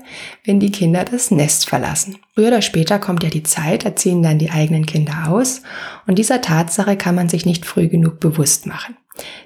wenn 0.46 0.58
die 0.58 0.70
Kinder 0.70 1.04
das 1.04 1.30
Nest 1.30 1.68
verlassen. 1.68 2.16
Früher 2.34 2.48
oder 2.48 2.62
später 2.62 2.98
kommt 2.98 3.22
ja 3.22 3.28
die 3.28 3.42
Zeit, 3.42 3.84
da 3.84 3.94
ziehen 3.94 4.22
dann 4.22 4.38
die 4.38 4.50
eigenen 4.50 4.86
Kinder 4.86 5.28
aus 5.28 5.60
und 6.06 6.18
dieser 6.18 6.40
Tatsache 6.40 6.96
kann 6.96 7.16
man 7.16 7.28
sich 7.28 7.44
nicht 7.44 7.66
früh 7.66 7.88
genug 7.88 8.18
bewusst 8.18 8.64
machen. 8.64 8.96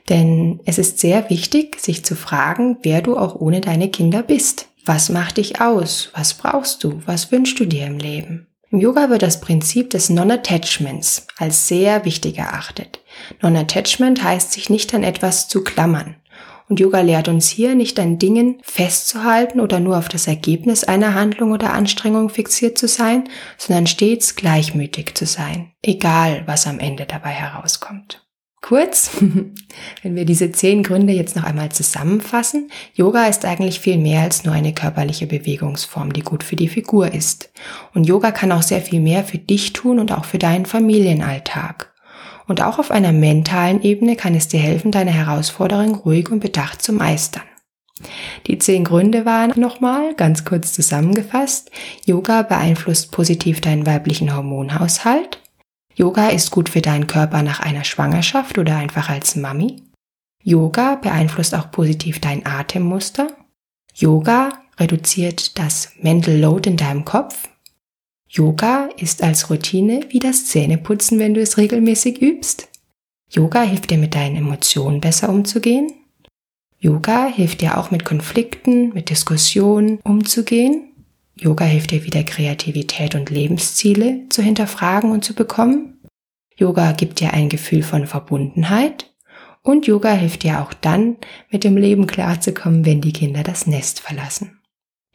Denn 0.08 0.60
es 0.64 0.78
ist 0.78 1.00
sehr 1.00 1.28
wichtig, 1.28 1.80
sich 1.80 2.04
zu 2.04 2.14
fragen, 2.14 2.76
wer 2.82 3.02
du 3.02 3.16
auch 3.16 3.34
ohne 3.34 3.60
deine 3.60 3.88
Kinder 3.88 4.22
bist. 4.22 4.69
Was 4.84 5.08
macht 5.08 5.36
dich 5.36 5.60
aus? 5.60 6.10
Was 6.14 6.34
brauchst 6.34 6.84
du? 6.84 7.00
Was 7.06 7.30
wünschst 7.30 7.60
du 7.60 7.66
dir 7.66 7.86
im 7.86 7.98
Leben? 7.98 8.46
Im 8.70 8.80
Yoga 8.80 9.10
wird 9.10 9.22
das 9.22 9.40
Prinzip 9.40 9.90
des 9.90 10.10
Non-Attachments 10.10 11.26
als 11.36 11.66
sehr 11.66 12.04
wichtig 12.04 12.38
erachtet. 12.38 13.00
Non-Attachment 13.42 14.22
heißt, 14.22 14.52
sich 14.52 14.70
nicht 14.70 14.94
an 14.94 15.02
etwas 15.02 15.48
zu 15.48 15.64
klammern. 15.64 16.16
Und 16.68 16.78
Yoga 16.78 17.00
lehrt 17.00 17.26
uns 17.26 17.48
hier 17.48 17.74
nicht 17.74 17.98
an 17.98 18.18
Dingen 18.18 18.60
festzuhalten 18.62 19.58
oder 19.58 19.80
nur 19.80 19.98
auf 19.98 20.08
das 20.08 20.28
Ergebnis 20.28 20.84
einer 20.84 21.14
Handlung 21.14 21.50
oder 21.50 21.72
Anstrengung 21.72 22.28
fixiert 22.28 22.78
zu 22.78 22.86
sein, 22.86 23.28
sondern 23.58 23.88
stets 23.88 24.36
gleichmütig 24.36 25.16
zu 25.16 25.26
sein, 25.26 25.72
egal 25.82 26.44
was 26.46 26.68
am 26.68 26.78
Ende 26.78 27.06
dabei 27.06 27.30
herauskommt. 27.30 28.24
Kurz, 28.60 29.10
wenn 30.02 30.16
wir 30.16 30.24
diese 30.24 30.52
zehn 30.52 30.82
Gründe 30.82 31.12
jetzt 31.12 31.34
noch 31.34 31.44
einmal 31.44 31.70
zusammenfassen, 31.70 32.70
Yoga 32.94 33.26
ist 33.26 33.44
eigentlich 33.44 33.80
viel 33.80 33.96
mehr 33.96 34.22
als 34.22 34.44
nur 34.44 34.54
eine 34.54 34.74
körperliche 34.74 35.26
Bewegungsform, 35.26 36.12
die 36.12 36.22
gut 36.22 36.44
für 36.44 36.56
die 36.56 36.68
Figur 36.68 37.12
ist. 37.12 37.50
Und 37.94 38.04
Yoga 38.04 38.32
kann 38.32 38.52
auch 38.52 38.62
sehr 38.62 38.82
viel 38.82 39.00
mehr 39.00 39.24
für 39.24 39.38
dich 39.38 39.72
tun 39.72 39.98
und 39.98 40.12
auch 40.12 40.26
für 40.26 40.38
deinen 40.38 40.66
Familienalltag. 40.66 41.92
Und 42.46 42.62
auch 42.62 42.78
auf 42.78 42.90
einer 42.90 43.12
mentalen 43.12 43.82
Ebene 43.82 44.16
kann 44.16 44.34
es 44.34 44.48
dir 44.48 44.60
helfen, 44.60 44.90
deine 44.90 45.12
Herausforderung 45.12 45.94
ruhig 45.94 46.30
und 46.30 46.40
bedacht 46.40 46.82
zu 46.82 46.92
meistern. 46.92 47.44
Die 48.46 48.58
zehn 48.58 48.84
Gründe 48.84 49.24
waren 49.24 49.58
nochmal, 49.60 50.14
ganz 50.14 50.44
kurz 50.44 50.72
zusammengefasst, 50.72 51.70
Yoga 52.04 52.42
beeinflusst 52.42 53.12
positiv 53.12 53.60
deinen 53.60 53.86
weiblichen 53.86 54.34
Hormonhaushalt. 54.34 55.40
Yoga 55.94 56.28
ist 56.28 56.50
gut 56.50 56.68
für 56.68 56.80
deinen 56.80 57.06
Körper 57.06 57.42
nach 57.42 57.60
einer 57.60 57.84
Schwangerschaft 57.84 58.58
oder 58.58 58.76
einfach 58.76 59.08
als 59.08 59.36
Mami. 59.36 59.82
Yoga 60.42 60.94
beeinflusst 60.94 61.54
auch 61.54 61.70
positiv 61.70 62.20
dein 62.20 62.46
Atemmuster. 62.46 63.36
Yoga 63.94 64.50
reduziert 64.78 65.58
das 65.58 65.92
Mental 66.00 66.36
Load 66.36 66.68
in 66.68 66.76
deinem 66.76 67.04
Kopf. 67.04 67.48
Yoga 68.28 68.88
ist 68.96 69.22
als 69.22 69.50
Routine 69.50 70.06
wie 70.10 70.20
das 70.20 70.46
Zähneputzen, 70.46 71.18
wenn 71.18 71.34
du 71.34 71.40
es 71.40 71.58
regelmäßig 71.58 72.22
übst. 72.22 72.68
Yoga 73.28 73.62
hilft 73.62 73.90
dir 73.90 73.98
mit 73.98 74.14
deinen 74.14 74.36
Emotionen 74.36 75.00
besser 75.00 75.28
umzugehen. 75.28 75.92
Yoga 76.78 77.26
hilft 77.26 77.60
dir 77.60 77.76
auch 77.76 77.90
mit 77.90 78.04
Konflikten, 78.04 78.94
mit 78.94 79.10
Diskussionen 79.10 79.98
umzugehen. 80.02 80.89
Yoga 81.40 81.64
hilft 81.64 81.90
dir 81.90 82.04
wieder 82.04 82.22
Kreativität 82.22 83.14
und 83.14 83.30
Lebensziele 83.30 84.26
zu 84.28 84.42
hinterfragen 84.42 85.10
und 85.10 85.24
zu 85.24 85.34
bekommen. 85.34 86.04
Yoga 86.54 86.92
gibt 86.92 87.20
dir 87.20 87.32
ein 87.32 87.48
Gefühl 87.48 87.82
von 87.82 88.06
Verbundenheit. 88.06 89.10
Und 89.62 89.86
Yoga 89.86 90.12
hilft 90.12 90.42
dir 90.42 90.60
auch 90.60 90.74
dann, 90.74 91.16
mit 91.50 91.64
dem 91.64 91.78
Leben 91.78 92.06
klarzukommen, 92.06 92.84
wenn 92.84 93.00
die 93.00 93.14
Kinder 93.14 93.42
das 93.42 93.66
Nest 93.66 94.00
verlassen. 94.00 94.60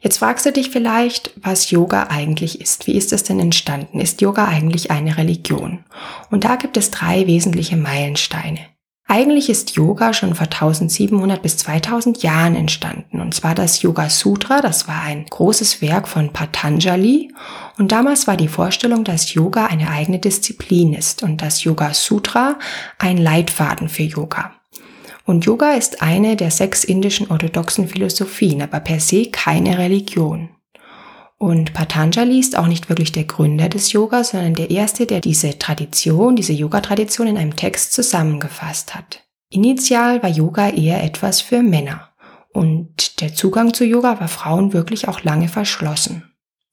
Jetzt 0.00 0.18
fragst 0.18 0.44
du 0.44 0.52
dich 0.52 0.70
vielleicht, 0.70 1.32
was 1.36 1.70
Yoga 1.70 2.08
eigentlich 2.08 2.60
ist. 2.60 2.88
Wie 2.88 2.96
ist 2.96 3.12
es 3.12 3.22
denn 3.22 3.38
entstanden? 3.38 4.00
Ist 4.00 4.20
Yoga 4.20 4.46
eigentlich 4.46 4.90
eine 4.90 5.16
Religion? 5.16 5.84
Und 6.30 6.42
da 6.42 6.56
gibt 6.56 6.76
es 6.76 6.90
drei 6.90 7.26
wesentliche 7.28 7.76
Meilensteine. 7.76 8.60
Eigentlich 9.08 9.48
ist 9.48 9.76
Yoga 9.76 10.12
schon 10.12 10.34
vor 10.34 10.46
1700 10.46 11.40
bis 11.40 11.56
2000 11.58 12.24
Jahren 12.24 12.56
entstanden. 12.56 13.20
Und 13.20 13.34
zwar 13.34 13.54
das 13.54 13.80
Yoga 13.82 14.10
Sutra, 14.10 14.60
das 14.60 14.88
war 14.88 15.00
ein 15.02 15.26
großes 15.26 15.80
Werk 15.80 16.08
von 16.08 16.32
Patanjali. 16.32 17.32
Und 17.78 17.92
damals 17.92 18.26
war 18.26 18.36
die 18.36 18.48
Vorstellung, 18.48 19.04
dass 19.04 19.32
Yoga 19.32 19.66
eine 19.66 19.90
eigene 19.90 20.18
Disziplin 20.18 20.92
ist 20.92 21.22
und 21.22 21.40
das 21.40 21.62
Yoga 21.62 21.94
Sutra 21.94 22.58
ein 22.98 23.16
Leitfaden 23.16 23.88
für 23.88 24.02
Yoga. 24.02 24.52
Und 25.24 25.44
Yoga 25.44 25.74
ist 25.74 26.02
eine 26.02 26.34
der 26.34 26.50
sechs 26.50 26.82
indischen 26.82 27.30
orthodoxen 27.30 27.86
Philosophien, 27.86 28.60
aber 28.62 28.80
per 28.80 28.98
se 28.98 29.30
keine 29.30 29.78
Religion. 29.78 30.48
Und 31.38 31.74
Patanjali 31.74 32.38
ist 32.38 32.56
auch 32.56 32.66
nicht 32.66 32.88
wirklich 32.88 33.12
der 33.12 33.24
Gründer 33.24 33.68
des 33.68 33.92
Yoga, 33.92 34.24
sondern 34.24 34.54
der 34.54 34.70
erste, 34.70 35.06
der 35.06 35.20
diese 35.20 35.58
Tradition, 35.58 36.34
diese 36.34 36.54
Yoga-Tradition 36.54 37.26
in 37.26 37.36
einem 37.36 37.56
Text 37.56 37.92
zusammengefasst 37.92 38.94
hat. 38.94 39.22
Initial 39.50 40.22
war 40.22 40.30
Yoga 40.30 40.70
eher 40.70 41.04
etwas 41.04 41.40
für 41.40 41.62
Männer. 41.62 42.10
Und 42.52 43.20
der 43.20 43.34
Zugang 43.34 43.74
zu 43.74 43.84
Yoga 43.84 44.18
war 44.18 44.28
Frauen 44.28 44.72
wirklich 44.72 45.08
auch 45.08 45.22
lange 45.24 45.48
verschlossen. 45.48 46.24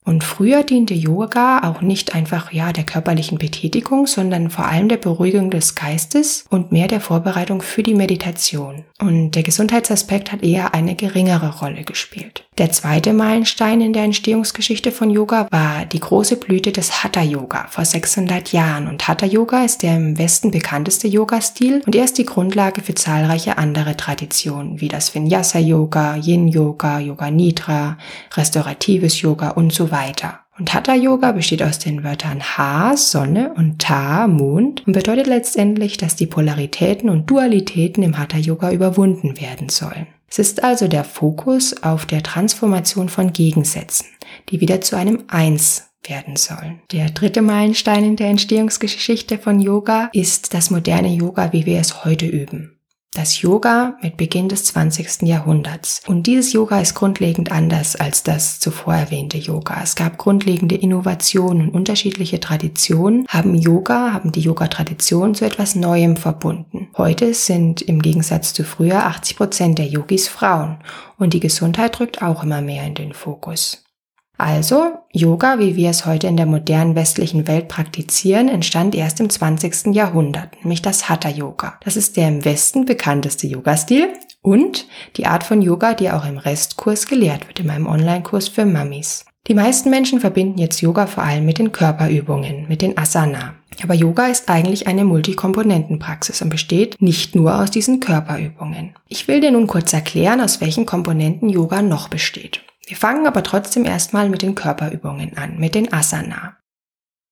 Und 0.06 0.24
früher 0.24 0.64
diente 0.64 0.94
Yoga 0.94 1.62
auch 1.64 1.82
nicht 1.82 2.14
einfach 2.14 2.52
ja 2.52 2.74
der 2.74 2.84
körperlichen 2.84 3.38
Betätigung, 3.38 4.06
sondern 4.08 4.50
vor 4.50 4.66
allem 4.66 4.90
der 4.90 4.98
Beruhigung 4.98 5.50
des 5.50 5.76
Geistes 5.76 6.46
und 6.50 6.72
mehr 6.72 6.88
der 6.88 7.00
Vorbereitung 7.00 7.62
für 7.62 7.84
die 7.84 7.94
Meditation. 7.94 8.84
Und 9.00 9.32
der 9.32 9.44
Gesundheitsaspekt 9.44 10.32
hat 10.32 10.44
eher 10.44 10.74
eine 10.74 10.96
geringere 10.96 11.60
Rolle 11.60 11.84
gespielt. 11.84 12.46
Der 12.60 12.72
zweite 12.72 13.14
Meilenstein 13.14 13.82
in 13.82 13.94
der 13.94 14.04
Entstehungsgeschichte 14.04 14.92
von 14.92 15.10
Yoga 15.10 15.48
war 15.50 15.86
die 15.86 16.00
große 16.00 16.38
Blüte 16.38 16.72
des 16.72 17.04
Hatha 17.04 17.24
Yoga 17.24 17.66
vor 17.70 17.84
600 17.84 18.52
Jahren. 18.54 18.88
Und 18.88 19.08
Hatha 19.08 19.26
Yoga 19.26 19.64
ist 19.64 19.82
der 19.82 19.96
im 19.96 20.20
Westen 20.20 20.52
bekannteste 20.52 21.08
Yoga-Stil 21.08 21.82
und 21.86 21.96
er 21.96 22.06
ist 22.06 22.20
die 22.20 22.26
Grundlage 22.26 22.82
für 22.82 22.94
zahlreiche 22.94 23.58
andere 23.58 23.98
Traditionen 23.98 24.82
wie 24.82 24.88
das 24.88 25.16
Vinyasa 25.16 25.58
Yoga, 25.58 26.16
Yin 26.18 26.48
Yoga, 26.48 27.00
Yoga 27.00 27.32
Nidra, 27.32 27.98
restauratives 28.36 29.22
Yoga 29.22 29.50
und 29.50 29.74
so 29.74 29.90
weiter. 29.94 30.42
Und 30.60 30.74
Hatha 30.74 30.94
Yoga 30.94 31.32
besteht 31.32 31.64
aus 31.64 31.80
den 31.80 32.04
Wörtern 32.04 32.42
Ha, 32.58 32.98
Sonne 32.98 33.54
und 33.56 33.80
Ta, 33.80 34.28
Mond 34.28 34.86
und 34.86 34.94
bedeutet 34.94 35.28
letztendlich, 35.28 35.96
dass 35.96 36.18
die 36.18 36.28
Polaritäten 36.28 37.10
und 37.10 37.30
Dualitäten 37.30 38.04
im 38.04 38.18
Hatha 38.18 38.38
Yoga 38.38 38.72
überwunden 38.72 39.40
werden 39.40 39.70
sollen. 39.70 40.08
Es 40.28 40.40
ist 40.40 40.64
also 40.64 40.88
der 40.88 41.06
Fokus 41.06 41.82
auf 41.82 42.06
der 42.06 42.22
Transformation 42.22 43.08
von 43.08 43.34
Gegensätzen, 43.34 44.08
die 44.50 44.60
wieder 44.60 44.82
zu 44.82 44.98
einem 44.98 45.24
Eins 45.28 45.90
werden 46.04 46.36
sollen. 46.36 46.82
Der 46.92 47.10
dritte 47.12 47.42
Meilenstein 47.42 48.04
in 48.04 48.16
der 48.16 48.28
Entstehungsgeschichte 48.28 49.38
von 49.38 49.60
Yoga 49.60 50.10
ist 50.12 50.54
das 50.54 50.70
moderne 50.70 51.14
Yoga, 51.14 51.54
wie 51.54 51.66
wir 51.66 51.80
es 51.80 52.04
heute 52.04 52.26
üben 52.26 52.73
das 53.14 53.42
Yoga 53.42 53.98
mit 54.02 54.18
Beginn 54.18 54.50
des 54.50 54.66
20. 54.66 55.24
Jahrhunderts. 55.24 56.02
Und 56.08 56.28
dieses 56.28 56.54
Yoga 56.54 56.80
ist 56.80 56.96
grundlegend 56.96 57.52
anders 57.52 57.96
als 57.96 58.24
das 58.24 58.60
zuvor 58.60 58.96
erwähnte 58.96 59.38
Yoga. 59.38 59.82
Es 59.84 59.96
gab 59.96 60.18
grundlegende 60.18 60.76
Innovationen 60.76 61.70
und 61.70 61.76
unterschiedliche 61.76 62.40
Traditionen 62.40 63.26
haben 63.30 63.56
Yoga, 63.56 64.14
haben 64.14 64.32
die 64.32 64.42
Yoga-Tradition 64.42 65.36
zu 65.36 65.46
etwas 65.46 65.76
Neuem 65.76 66.18
verbunden. 66.18 66.90
Heute 66.98 67.34
sind 67.34 67.82
im 67.82 68.02
Gegensatz 68.02 68.54
zu 68.54 68.64
früher 68.64 69.06
80 69.06 69.38
Prozent 69.38 69.78
der 69.80 69.88
Yogis 69.88 70.28
Frauen 70.28 70.78
und 71.18 71.34
die 71.34 71.40
Gesundheit 71.40 72.00
rückt 72.00 72.22
auch 72.22 72.44
immer 72.44 72.62
mehr 72.62 72.86
in 72.86 72.96
den 72.96 73.14
Fokus. 73.14 73.83
Also, 74.38 74.98
Yoga, 75.12 75.60
wie 75.60 75.76
wir 75.76 75.90
es 75.90 76.06
heute 76.06 76.28
in 76.28 76.38
der 76.38 76.48
modernen 76.48 76.96
westlichen 76.96 77.48
Welt 77.48 77.68
praktizieren, 77.68 78.50
entstand 78.50 78.96
erst 78.96 79.20
im 79.20 79.30
20. 79.30 79.94
Jahrhundert, 79.96 80.56
nämlich 80.64 80.82
das 80.82 81.08
Hatha 81.08 81.30
Yoga. 81.30 81.80
Das 81.84 81.96
ist 81.96 82.18
der 82.18 82.28
im 82.28 82.44
Westen 82.44 82.86
bekannteste 82.86 83.48
Yoga-Stil 83.48 84.10
und 84.42 84.88
die 85.18 85.28
Art 85.28 85.44
von 85.44 85.62
Yoga, 85.62 85.94
die 85.94 86.12
auch 86.12 86.26
im 86.26 86.38
Restkurs 86.38 87.08
gelehrt 87.08 87.48
wird, 87.48 87.60
in 87.60 87.68
meinem 87.68 87.88
Online-Kurs 87.88 88.48
für 88.48 88.66
Mummies. 88.66 89.26
Die 89.48 89.54
meisten 89.54 89.90
Menschen 89.90 90.20
verbinden 90.20 90.58
jetzt 90.58 90.82
Yoga 90.82 91.06
vor 91.06 91.24
allem 91.24 91.46
mit 91.46 91.60
den 91.60 91.72
Körperübungen, 91.72 92.66
mit 92.70 92.82
den 92.82 92.98
Asana. 92.98 93.56
Aber 93.84 93.94
Yoga 93.94 94.28
ist 94.28 94.50
eigentlich 94.50 94.88
eine 94.88 95.04
Multikomponentenpraxis 95.04 96.42
und 96.42 96.50
besteht 96.50 97.02
nicht 97.02 97.36
nur 97.36 97.60
aus 97.60 97.70
diesen 97.70 98.00
Körperübungen. 98.00 98.96
Ich 99.10 99.28
will 99.28 99.42
dir 99.42 99.52
nun 99.52 99.68
kurz 99.68 99.92
erklären, 99.92 100.42
aus 100.42 100.62
welchen 100.62 100.86
Komponenten 100.86 101.50
Yoga 101.50 101.82
noch 101.82 102.08
besteht. 102.08 102.62
Wir 102.86 102.98
fangen 102.98 103.28
aber 103.28 103.44
trotzdem 103.44 103.86
erstmal 103.86 104.30
mit 104.30 104.42
den 104.42 104.56
Körperübungen 104.56 105.38
an, 105.38 105.58
mit 105.58 105.76
den 105.76 105.92
Asana. 105.94 106.58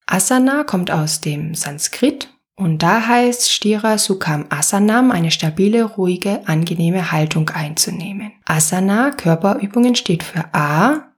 Asana 0.05 0.63
kommt 0.63 0.91
aus 0.91 1.21
dem 1.21 1.55
Sanskrit 1.55 2.29
und 2.55 2.83
da 2.83 3.07
heißt 3.07 3.51
Stira 3.51 3.97
Sukham 3.97 4.45
Asanam 4.49 5.11
eine 5.11 5.31
stabile, 5.31 5.83
ruhige, 5.83 6.47
angenehme 6.47 7.11
Haltung 7.11 7.49
einzunehmen. 7.49 8.33
Asana, 8.45 9.11
Körperübungen 9.11 9.95
steht 9.95 10.23
für 10.23 10.53
A, 10.53 11.10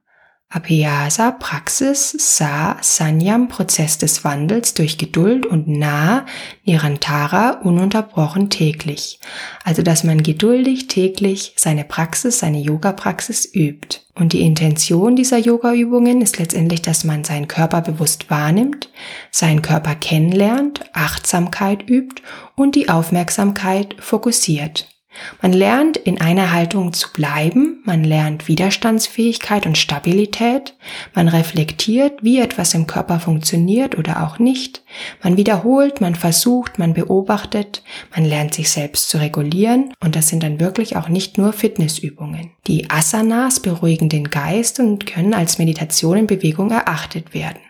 Abhyasa, 0.54 1.32
Praxis, 1.32 2.14
Sa, 2.16 2.76
Sanyam, 2.80 3.48
Prozess 3.48 3.98
des 3.98 4.22
Wandels 4.22 4.74
durch 4.74 4.98
Geduld 4.98 5.46
und 5.46 5.66
Na, 5.66 6.26
Nirantara, 6.64 7.60
ununterbrochen 7.62 8.50
täglich. 8.50 9.18
Also, 9.64 9.82
dass 9.82 10.04
man 10.04 10.22
geduldig 10.22 10.86
täglich 10.86 11.54
seine 11.56 11.82
Praxis, 11.82 12.38
seine 12.38 12.60
Yoga-Praxis 12.60 13.52
übt. 13.52 14.02
Und 14.14 14.32
die 14.32 14.42
Intention 14.42 15.16
dieser 15.16 15.38
Yoga-Übungen 15.38 16.22
ist 16.22 16.38
letztendlich, 16.38 16.82
dass 16.82 17.02
man 17.02 17.24
seinen 17.24 17.48
Körper 17.48 17.80
bewusst 17.80 18.30
wahrnimmt, 18.30 18.90
seinen 19.32 19.60
Körper 19.60 19.96
kennenlernt, 19.96 20.82
Achtsamkeit 20.92 21.90
übt 21.90 22.22
und 22.54 22.76
die 22.76 22.88
Aufmerksamkeit 22.88 23.96
fokussiert. 23.98 24.93
Man 25.40 25.52
lernt 25.52 25.96
in 25.96 26.20
einer 26.20 26.52
Haltung 26.52 26.92
zu 26.92 27.12
bleiben, 27.12 27.82
man 27.84 28.04
lernt 28.04 28.48
Widerstandsfähigkeit 28.48 29.66
und 29.66 29.78
Stabilität, 29.78 30.74
man 31.14 31.28
reflektiert, 31.28 32.22
wie 32.22 32.40
etwas 32.40 32.74
im 32.74 32.86
Körper 32.86 33.20
funktioniert 33.20 33.96
oder 33.96 34.22
auch 34.22 34.38
nicht, 34.38 34.82
man 35.22 35.36
wiederholt, 35.36 36.00
man 36.00 36.14
versucht, 36.14 36.78
man 36.78 36.94
beobachtet, 36.94 37.82
man 38.14 38.24
lernt 38.24 38.54
sich 38.54 38.70
selbst 38.70 39.08
zu 39.08 39.18
regulieren 39.18 39.92
und 40.00 40.16
das 40.16 40.28
sind 40.28 40.42
dann 40.42 40.60
wirklich 40.60 40.96
auch 40.96 41.08
nicht 41.08 41.38
nur 41.38 41.52
Fitnessübungen. 41.52 42.50
Die 42.66 42.90
Asanas 42.90 43.60
beruhigen 43.60 44.08
den 44.08 44.30
Geist 44.30 44.80
und 44.80 45.06
können 45.06 45.34
als 45.34 45.58
Meditation 45.58 46.18
in 46.18 46.26
Bewegung 46.26 46.70
erachtet 46.70 47.34
werden. 47.34 47.60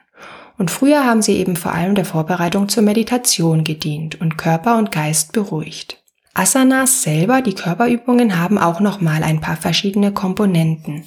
Und 0.57 0.71
früher 0.71 1.05
haben 1.05 1.23
sie 1.23 1.37
eben 1.37 1.57
vor 1.57 1.73
allem 1.73 1.95
der 1.95 2.05
Vorbereitung 2.05 2.69
zur 2.69 2.85
Meditation 2.85 3.65
gedient 3.65 4.21
und 4.21 4.39
Körper 4.39 4.79
und 4.79 4.93
Geist 4.93 5.33
beruhigt. 5.33 6.04
Asanas 6.37 7.03
selber, 7.03 7.43
die 7.43 7.55
Körperübungen, 7.55 8.41
haben 8.41 8.59
auch 8.59 8.81
nochmal 8.81 9.23
ein 9.23 9.41
paar 9.41 9.57
verschiedene 9.57 10.13
Komponenten. 10.13 11.05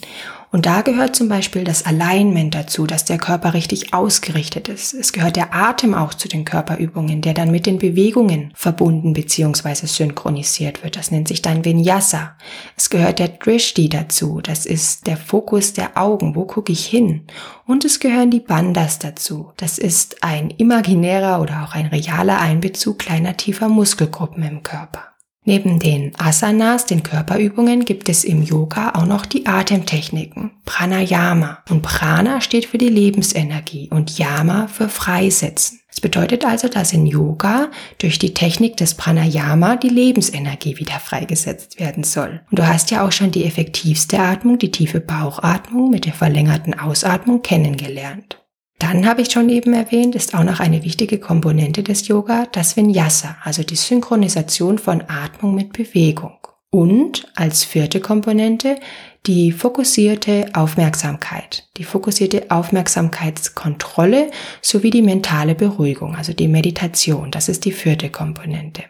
Und 0.50 0.66
da 0.66 0.82
gehört 0.82 1.18
zum 1.18 1.28
Beispiel 1.28 1.66
das 1.66 1.86
Alignment 1.86 2.56
dazu, 2.56 2.88
dass 2.88 3.04
der 3.04 3.18
Körper 3.18 3.54
richtig 3.54 3.94
ausgerichtet 3.94 4.70
ist. 4.70 4.94
Es 4.94 5.12
gehört 5.12 5.36
der 5.36 5.54
Atem 5.54 5.94
auch 5.94 6.14
zu 6.14 6.30
den 6.30 6.46
Körperübungen, 6.46 7.22
der 7.22 7.34
dann 7.34 7.52
mit 7.52 7.66
den 7.66 7.78
Bewegungen 7.78 8.54
verbunden 8.56 9.12
bzw. 9.12 9.86
synchronisiert 9.86 10.86
wird. 10.86 10.96
Das 10.96 11.12
nennt 11.12 11.28
sich 11.28 11.42
dann 11.42 11.66
Vinyasa. 11.66 12.38
Es 12.78 12.90
gehört 12.90 13.20
der 13.20 13.28
Drishti 13.28 13.90
dazu. 13.90 14.40
Das 14.42 14.66
ist 14.66 15.08
der 15.08 15.18
Fokus 15.18 15.74
der 15.74 15.98
Augen. 15.98 16.36
Wo 16.36 16.46
gucke 16.46 16.72
ich 16.72 16.86
hin? 16.86 17.24
Und 17.66 17.84
es 17.84 18.00
gehören 18.00 18.32
die 18.32 18.40
Bandas 18.40 19.00
dazu. 19.00 19.52
Das 19.58 19.78
ist 19.78 20.24
ein 20.24 20.52
imaginärer 20.52 21.42
oder 21.42 21.66
auch 21.66 21.76
ein 21.76 21.88
realer 21.88 22.40
Einbezug 22.40 23.00
kleiner 23.00 23.36
tiefer 23.36 23.68
Muskelgruppen 23.68 24.44
im 24.44 24.64
Körper. 24.64 25.17
Neben 25.48 25.80
den 25.80 26.12
Asanas, 26.18 26.88
den 26.88 27.04
Körperübungen, 27.04 27.86
gibt 27.86 28.10
es 28.10 28.26
im 28.26 28.44
Yoga 28.44 28.92
auch 28.96 29.06
noch 29.06 29.26
die 29.26 29.46
Atemtechniken, 29.46 30.52
Pranayama. 30.66 31.60
Und 31.70 31.84
Prana 31.84 32.42
steht 32.42 32.66
für 32.66 32.78
die 32.78 32.90
Lebensenergie 32.90 33.88
und 33.90 34.18
Yama 34.18 34.68
für 34.68 34.90
Freisetzen. 34.90 35.80
Das 35.88 36.02
bedeutet 36.02 36.44
also, 36.44 36.68
dass 36.68 36.92
in 36.92 37.08
Yoga 37.08 37.72
durch 37.98 38.20
die 38.20 38.34
Technik 38.34 38.76
des 38.76 38.96
Pranayama 38.96 39.78
die 39.78 39.88
Lebensenergie 39.88 40.78
wieder 40.80 41.00
freigesetzt 41.00 41.80
werden 41.80 42.04
soll. 42.04 42.42
Und 42.52 42.60
du 42.60 42.68
hast 42.68 42.92
ja 42.92 43.08
auch 43.08 43.14
schon 43.14 43.32
die 43.32 43.46
effektivste 43.46 44.20
Atmung, 44.20 44.60
die 44.60 44.72
tiefe 44.72 45.00
Bauchatmung 45.00 45.90
mit 45.90 46.04
der 46.04 46.14
verlängerten 46.14 46.78
Ausatmung 46.78 47.42
kennengelernt. 47.42 48.38
Dann 48.80 49.08
habe 49.08 49.22
ich 49.22 49.32
schon 49.32 49.50
eben 49.50 49.74
erwähnt, 49.74 50.16
ist 50.16 50.36
auch 50.36 50.44
noch 50.44 50.60
eine 50.60 50.84
wichtige 50.84 51.20
Komponente 51.20 51.82
des 51.82 52.08
Yoga 52.08 52.46
das 52.52 52.78
Vinyasa, 52.78 53.38
also 53.44 53.64
die 53.64 53.76
Synchronisation 53.76 54.78
von 54.78 55.04
Atmung 55.08 55.56
mit 55.56 55.74
Bewegung. 55.74 56.38
Und 56.70 57.32
als 57.36 57.64
vierte 57.64 58.02
Komponente 58.02 58.78
die 59.26 59.52
fokussierte 59.52 60.50
Aufmerksamkeit, 60.54 61.68
die 61.78 61.84
fokussierte 61.84 62.52
Aufmerksamkeitskontrolle 62.52 64.32
sowie 64.62 64.90
die 64.90 65.02
mentale 65.02 65.56
Beruhigung, 65.56 66.16
also 66.16 66.34
die 66.34 66.48
Meditation. 66.48 67.32
Das 67.32 67.50
ist 67.50 67.66
die 67.66 67.72
vierte 67.72 68.10
Komponente. 68.10 68.84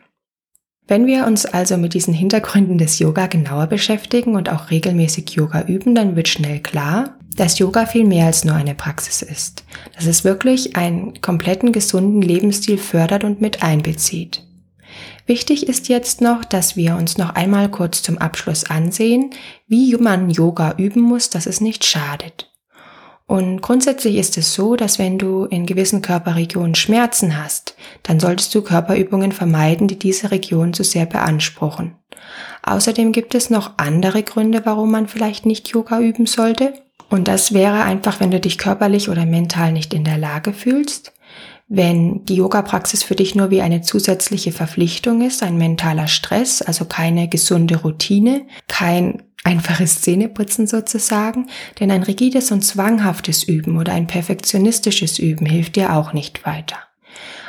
Wenn 0.87 1.05
wir 1.05 1.25
uns 1.25 1.45
also 1.45 1.77
mit 1.77 1.93
diesen 1.93 2.13
Hintergründen 2.13 2.77
des 2.77 2.99
Yoga 2.99 3.27
genauer 3.27 3.67
beschäftigen 3.67 4.35
und 4.35 4.49
auch 4.49 4.69
regelmäßig 4.71 5.31
Yoga 5.31 5.63
üben, 5.63 5.95
dann 5.95 6.15
wird 6.15 6.29
schnell 6.29 6.59
klar, 6.59 7.16
dass 7.37 7.59
Yoga 7.59 7.85
viel 7.85 8.05
mehr 8.05 8.25
als 8.25 8.43
nur 8.43 8.55
eine 8.55 8.75
Praxis 8.75 9.21
ist, 9.21 9.63
dass 9.95 10.05
es 10.05 10.23
wirklich 10.23 10.75
einen 10.75 11.21
kompletten 11.21 11.71
gesunden 11.71 12.21
Lebensstil 12.21 12.77
fördert 12.77 13.23
und 13.23 13.39
mit 13.39 13.63
einbezieht. 13.63 14.43
Wichtig 15.25 15.67
ist 15.67 15.89
jetzt 15.89 16.21
noch, 16.21 16.45
dass 16.45 16.75
wir 16.75 16.95
uns 16.95 17.17
noch 17.17 17.35
einmal 17.35 17.69
kurz 17.69 18.01
zum 18.01 18.17
Abschluss 18.17 18.69
ansehen, 18.69 19.31
wie 19.67 19.95
man 19.97 20.29
Yoga 20.29 20.75
üben 20.77 21.01
muss, 21.01 21.29
dass 21.29 21.45
es 21.45 21.61
nicht 21.61 21.85
schadet. 21.85 22.51
Und 23.25 23.61
grundsätzlich 23.61 24.15
ist 24.15 24.37
es 24.37 24.53
so, 24.53 24.77
dass 24.77 24.99
wenn 24.99 25.17
du 25.17 25.43
in 25.43 25.65
gewissen 25.65 26.01
Körperregionen 26.01 26.75
Schmerzen 26.75 27.37
hast, 27.37 27.75
dann 28.03 28.21
solltest 28.21 28.55
du 28.55 28.61
Körperübungen 28.61 29.33
vermeiden, 29.33 29.89
die 29.89 29.99
diese 29.99 30.31
Region 30.31 30.73
zu 30.73 30.85
sehr 30.85 31.05
beanspruchen. 31.05 31.95
Außerdem 32.63 33.11
gibt 33.11 33.35
es 33.35 33.49
noch 33.49 33.73
andere 33.75 34.23
Gründe, 34.23 34.61
warum 34.65 34.91
man 34.91 35.07
vielleicht 35.09 35.45
nicht 35.45 35.67
Yoga 35.67 35.99
üben 35.99 36.25
sollte. 36.25 36.73
Und 37.09 37.27
das 37.27 37.53
wäre 37.53 37.83
einfach, 37.83 38.19
wenn 38.19 38.31
du 38.31 38.39
dich 38.39 38.57
körperlich 38.57 39.09
oder 39.09 39.25
mental 39.25 39.71
nicht 39.71 39.93
in 39.93 40.03
der 40.03 40.17
Lage 40.17 40.53
fühlst, 40.53 41.13
wenn 41.69 42.23
die 42.25 42.35
Yoga-Praxis 42.35 43.03
für 43.03 43.15
dich 43.15 43.35
nur 43.35 43.49
wie 43.49 43.61
eine 43.61 43.81
zusätzliche 43.81 44.51
Verpflichtung 44.51 45.21
ist, 45.21 45.43
ein 45.43 45.57
mentaler 45.57 46.07
Stress, 46.07 46.61
also 46.61 46.85
keine 46.85 47.27
gesunde 47.27 47.77
Routine, 47.77 48.45
kein 48.67 49.23
einfaches 49.43 50.01
Zähneputzen 50.01 50.67
sozusagen, 50.67 51.47
denn 51.79 51.91
ein 51.91 52.03
rigides 52.03 52.51
und 52.51 52.63
zwanghaftes 52.63 53.43
Üben 53.43 53.77
oder 53.77 53.93
ein 53.93 54.07
perfektionistisches 54.07 55.19
Üben 55.19 55.45
hilft 55.45 55.75
dir 55.75 55.93
auch 55.93 56.13
nicht 56.13 56.45
weiter. 56.45 56.77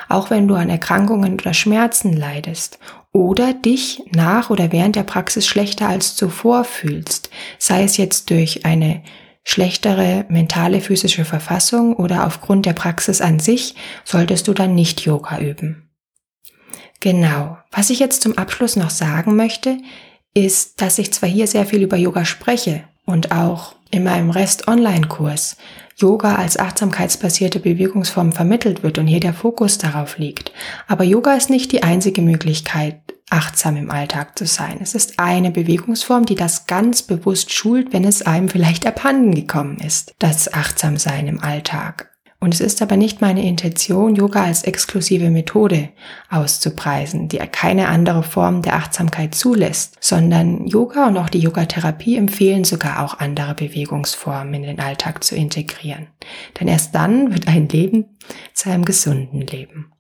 Auch 0.09 0.31
wenn 0.31 0.49
du 0.49 0.55
an 0.55 0.71
Erkrankungen 0.71 1.35
oder 1.35 1.55
Schmerzen 1.55 2.13
leidest 2.13 2.79
oder 3.13 3.53
dich 3.53 4.03
nach 4.15 4.51
oder 4.51 4.73
während 4.73 4.97
der 4.97 5.03
Praxis 5.03 5.47
schlechter 5.47 5.89
als 5.89 6.17
zuvor 6.17 6.65
fühlst, 6.65 7.31
sei 7.59 7.83
es 7.83 7.97
jetzt 7.97 8.31
durch 8.31 8.65
eine 8.65 9.03
schlechtere 9.45 10.27
mentale 10.29 10.81
physische 10.81 11.25
Verfassung 11.25 11.95
oder 11.95 12.27
aufgrund 12.27 12.67
der 12.67 12.75
Praxis 12.75 13.21
an 13.21 13.39
sich, 13.39 13.75
solltest 14.05 14.49
du 14.49 14.53
dann 14.53 14.75
nicht 14.75 15.01
Yoga 15.01 15.39
üben. 15.39 15.91
Genau. 17.01 17.59
Was 17.71 17.91
ich 17.91 17.99
jetzt 17.99 18.23
zum 18.23 18.37
Abschluss 18.37 18.77
noch 18.77 18.91
sagen 18.91 19.37
möchte, 19.37 19.79
ist, 20.35 20.81
dass 20.81 20.99
ich 20.99 21.13
zwar 21.13 21.29
hier 21.29 21.47
sehr 21.47 21.67
viel 21.67 21.83
über 21.83 21.97
Yoga 21.97 22.25
spreche 22.25 22.85
und 23.05 23.33
auch 23.33 23.75
in 23.91 24.05
meinem 24.05 24.31
Rest-Online-Kurs 24.31 25.57
Yoga 25.97 26.37
als 26.37 26.57
achtsamkeitsbasierte 26.59 27.59
Bewegungsform 27.59 28.33
vermittelt 28.33 28.85
wird 28.85 28.99
und 28.99 29.09
hier 29.09 29.19
der 29.19 29.35
Fokus 29.35 29.79
darauf 29.79 30.19
liegt. 30.19 30.53
Aber 30.87 31.03
Yoga 31.03 31.35
ist 31.35 31.51
nicht 31.51 31.73
die 31.73 31.83
einzige 31.83 32.23
Möglichkeit, 32.23 33.01
achtsam 33.31 33.77
im 33.77 33.91
Alltag 33.91 34.39
zu 34.39 34.47
sein. 34.47 34.79
Es 34.81 34.95
ist 34.95 35.19
eine 35.19 35.51
Bewegungsform, 35.51 36.27
die 36.27 36.35
das 36.35 36.67
ganz 36.67 37.03
bewusst 37.03 37.53
schult, 37.53 37.93
wenn 37.93 38.05
es 38.05 38.23
einem 38.23 38.49
vielleicht 38.49 38.87
abhanden 38.87 39.35
gekommen 39.35 39.79
ist, 39.79 40.15
das 40.19 40.53
Achtsamsein 40.53 41.27
im 41.27 41.41
Alltag. 41.41 42.09
Und 42.41 42.55
es 42.55 42.61
ist 42.61 42.83
aber 42.83 42.97
nicht 42.97 43.21
meine 43.21 43.45
Intention, 43.45 44.15
Yoga 44.15 44.45
als 44.45 44.63
exklusive 44.63 45.29
Methode 45.29 45.89
auszupreisen, 46.31 47.29
die 47.29 47.39
keine 47.39 47.89
andere 47.89 48.23
Form 48.23 48.63
der 48.63 48.77
Achtsamkeit 48.77 49.35
zulässt, 49.35 49.97
sondern 50.01 50.65
Yoga 50.67 51.09
und 51.09 51.17
auch 51.17 51.31
die 51.31 51.41
Yogatherapie 51.41 52.17
empfehlen 52.17 52.63
sogar 52.63 53.03
auch 53.03 53.19
andere 53.19 53.55
Bewegungsformen 53.55 54.55
in 54.55 54.63
den 54.63 54.79
Alltag 54.79 55.25
zu 55.25 55.35
integrieren. 55.35 56.07
Denn 56.61 56.69
erst 56.69 56.95
dann 56.95 57.33
wird 57.33 57.49
ein 57.49 57.69
Leben 57.69 58.05
zu 58.55 58.71
einem 58.71 58.85
gesunden 58.85 59.41
Leben. 59.41 59.93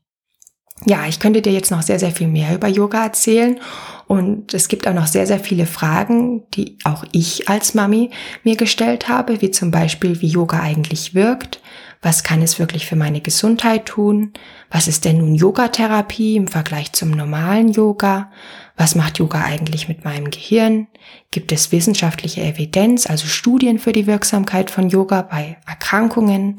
Ja, 0.87 1.07
ich 1.09 1.19
könnte 1.19 1.43
dir 1.43 1.53
jetzt 1.53 1.71
noch 1.71 1.83
sehr, 1.83 1.99
sehr 1.99 2.13
viel 2.13 2.29
mehr 2.29 2.55
über 2.55 2.69
Yoga 2.69 3.05
erzählen. 3.05 3.59
Und 4.07 4.55
es 4.55 4.69
gibt 4.69 4.89
auch 4.89 4.95
noch 4.95 5.07
sehr, 5.07 5.27
sehr 5.27 5.39
viele 5.39 5.67
Fragen, 5.67 6.45
die 6.55 6.79
auch 6.85 7.05
ich 7.13 7.49
als 7.49 7.75
Mami 7.75 8.11
mir 8.43 8.57
gestellt 8.57 9.09
habe, 9.09 9.43
wie 9.43 9.51
zum 9.51 9.71
Beispiel, 9.71 10.23
wie 10.23 10.29
Yoga 10.29 10.61
eigentlich 10.61 11.15
wirkt, 11.15 11.61
was 12.01 12.23
kann 12.23 12.41
es 12.41 12.59
wirklich 12.59 12.87
für 12.87 12.97
meine 12.97 13.21
Gesundheit 13.21 13.85
tun, 13.85 14.33
was 14.71 14.89
ist 14.89 15.05
denn 15.05 15.19
nun 15.19 15.35
Yogatherapie 15.35 16.37
im 16.37 16.49
Vergleich 16.49 16.93
zum 16.93 17.11
normalen 17.11 17.69
Yoga, 17.69 18.31
was 18.77 18.95
macht 18.95 19.19
Yoga 19.19 19.43
eigentlich 19.45 19.89
mit 19.89 20.05
meinem 20.05 20.31
Gehirn, 20.31 20.87
gibt 21.31 21.53
es 21.53 21.71
wissenschaftliche 21.73 22.41
Evidenz, 22.41 23.07
also 23.07 23.27
Studien 23.27 23.79
für 23.79 23.93
die 23.93 24.07
Wirksamkeit 24.07 24.71
von 24.71 24.89
Yoga 24.89 25.21
bei 25.21 25.59
Erkrankungen, 25.67 26.57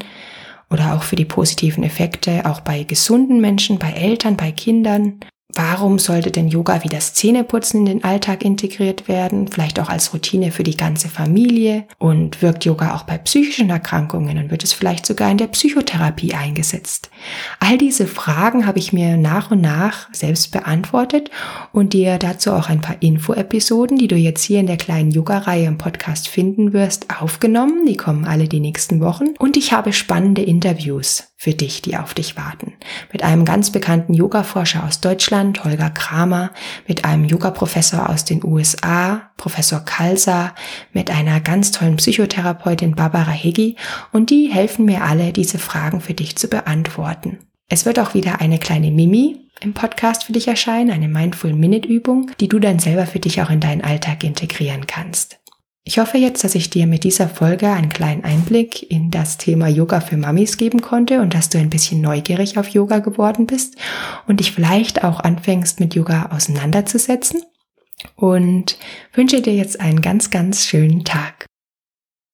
oder 0.70 0.96
auch 0.96 1.04
für 1.04 1.16
die 1.16 1.26
positiven 1.26 1.84
Effekte, 1.84 2.46
auch 2.46 2.62
bei 2.62 2.84
gesunden 2.84 3.42
Menschen, 3.42 3.80
bei 3.80 3.92
Eltern, 3.92 4.38
bei 4.38 4.52
Kindern. 4.52 5.20
Warum 5.52 5.98
sollte 5.98 6.30
denn 6.30 6.48
Yoga 6.48 6.84
wie 6.84 6.90
das 6.90 7.16
Zähneputzen 7.16 7.80
in 7.80 7.86
den 7.88 8.04
Alltag 8.04 8.46
integriert 8.46 9.08
werden? 9.08 9.48
Vielleicht 9.48 9.80
auch 9.80 9.90
als 9.90 10.14
Routine 10.14 10.52
für 10.52 10.64
die 10.64 10.78
ganze 10.78 11.10
Familie? 11.10 11.86
Und 11.98 12.44
wirkt 12.44 12.66
Yoga 12.66 12.96
auch 12.96 13.04
bei 13.04 13.18
psychischen 13.18 13.72
Erkrankungen 13.72 14.38
und 14.38 14.52
wird 14.52 14.64
es 14.64 14.74
vielleicht 14.74 15.08
sogar 15.08 15.32
in 15.32 15.40
der 15.40 15.48
Psychotherapie 15.48 16.36
eingesetzt? 16.36 17.09
All 17.60 17.78
diese 17.78 18.08
Fragen 18.08 18.66
habe 18.66 18.80
ich 18.80 18.94
mir 18.94 19.18
nach 19.18 19.52
und 19.52 19.62
nach 19.62 20.08
selbst 20.14 20.52
beantwortet 20.52 21.30
und 21.72 21.94
dir 21.94 22.18
dazu 22.18 22.52
auch 22.52 22.70
ein 22.70 22.82
paar 22.82 23.02
Info-Episoden, 23.02 23.98
die 23.98 24.08
du 24.08 24.16
jetzt 24.16 24.44
hier 24.44 24.60
in 24.60 24.68
der 24.68 24.78
kleinen 24.78 25.12
Yoga-Reihe 25.12 25.66
im 25.66 25.78
Podcast 25.78 26.28
finden 26.28 26.74
wirst, 26.74 27.08
aufgenommen. 27.22 27.86
Die 27.86 27.98
kommen 27.98 28.26
alle 28.26 28.48
die 28.48 28.60
nächsten 28.60 29.00
Wochen. 29.00 29.30
Und 29.40 29.58
ich 29.58 29.74
habe 29.74 29.94
spannende 29.94 30.42
Interviews 30.42 31.30
für 31.42 31.54
dich, 31.54 31.82
die 31.82 31.96
auf 31.96 32.14
dich 32.14 32.36
warten. 32.36 32.74
Mit 33.14 33.24
einem 33.24 33.46
ganz 33.46 33.72
bekannten 33.72 34.14
Yoga-Forscher 34.14 34.84
aus 34.84 35.00
Deutschland, 35.00 35.64
Holger 35.64 35.90
Kramer, 35.90 36.52
mit 36.86 37.06
einem 37.06 37.24
Yoga-Professor 37.24 38.10
aus 38.10 38.26
den 38.26 38.44
USA, 38.44 39.30
Professor 39.38 39.80
Kalsa, 39.80 40.54
mit 40.92 41.10
einer 41.10 41.40
ganz 41.40 41.72
tollen 41.72 41.96
Psychotherapeutin 41.96 42.94
Barbara 42.94 43.32
Higgi 43.32 43.78
und 44.12 44.32
die 44.32 44.52
helfen 44.52 44.84
mir 44.84 45.06
alle, 45.06 45.32
diese 45.32 45.60
Fragen 45.60 46.02
für 46.02 46.14
dich 46.14 46.36
zu 46.36 46.50
beantworten. 46.50 47.09
Es 47.70 47.86
wird 47.86 48.00
auch 48.00 48.14
wieder 48.14 48.42
eine 48.42 48.58
kleine 48.58 48.92
Mimi 48.92 49.50
im 49.62 49.74
Podcast 49.74 50.24
für 50.24 50.34
dich 50.34 50.48
erscheinen, 50.48 50.92
eine 50.92 51.08
Mindful 51.08 51.54
Minute 51.54 51.88
Übung, 51.88 52.32
die 52.40 52.48
du 52.48 52.60
dann 52.60 52.80
selber 52.80 53.06
für 53.06 53.20
dich 53.20 53.42
auch 53.42 53.50
in 53.50 53.60
deinen 53.60 53.84
Alltag 53.84 54.24
integrieren 54.24 54.88
kannst. 54.88 55.40
Ich 55.84 55.98
hoffe 55.98 56.18
jetzt, 56.18 56.44
dass 56.44 56.56
ich 56.56 56.70
dir 56.70 56.86
mit 56.88 57.04
dieser 57.04 57.28
Folge 57.28 57.70
einen 57.70 57.90
kleinen 57.90 58.24
Einblick 58.24 58.92
in 58.92 59.12
das 59.12 59.38
Thema 59.38 59.68
Yoga 59.68 60.02
für 60.02 60.18
Mamis 60.18 60.58
geben 60.58 60.82
konnte 60.82 61.22
und 61.22 61.34
dass 61.34 61.50
du 61.50 61.58
ein 61.58 61.70
bisschen 61.70 62.02
neugierig 62.02 62.58
auf 62.58 62.70
Yoga 62.70 63.00
geworden 63.00 63.48
bist 63.48 63.76
und 64.28 64.40
dich 64.40 64.52
vielleicht 64.52 65.04
auch 65.04 65.20
anfängst 65.20 65.80
mit 65.80 65.96
Yoga 65.96 66.30
auseinanderzusetzen 66.32 67.42
und 68.16 68.78
wünsche 69.14 69.42
dir 69.42 69.56
jetzt 69.56 69.80
einen 69.80 70.02
ganz, 70.02 70.30
ganz 70.30 70.66
schönen 70.66 71.06
Tag. 71.06 71.49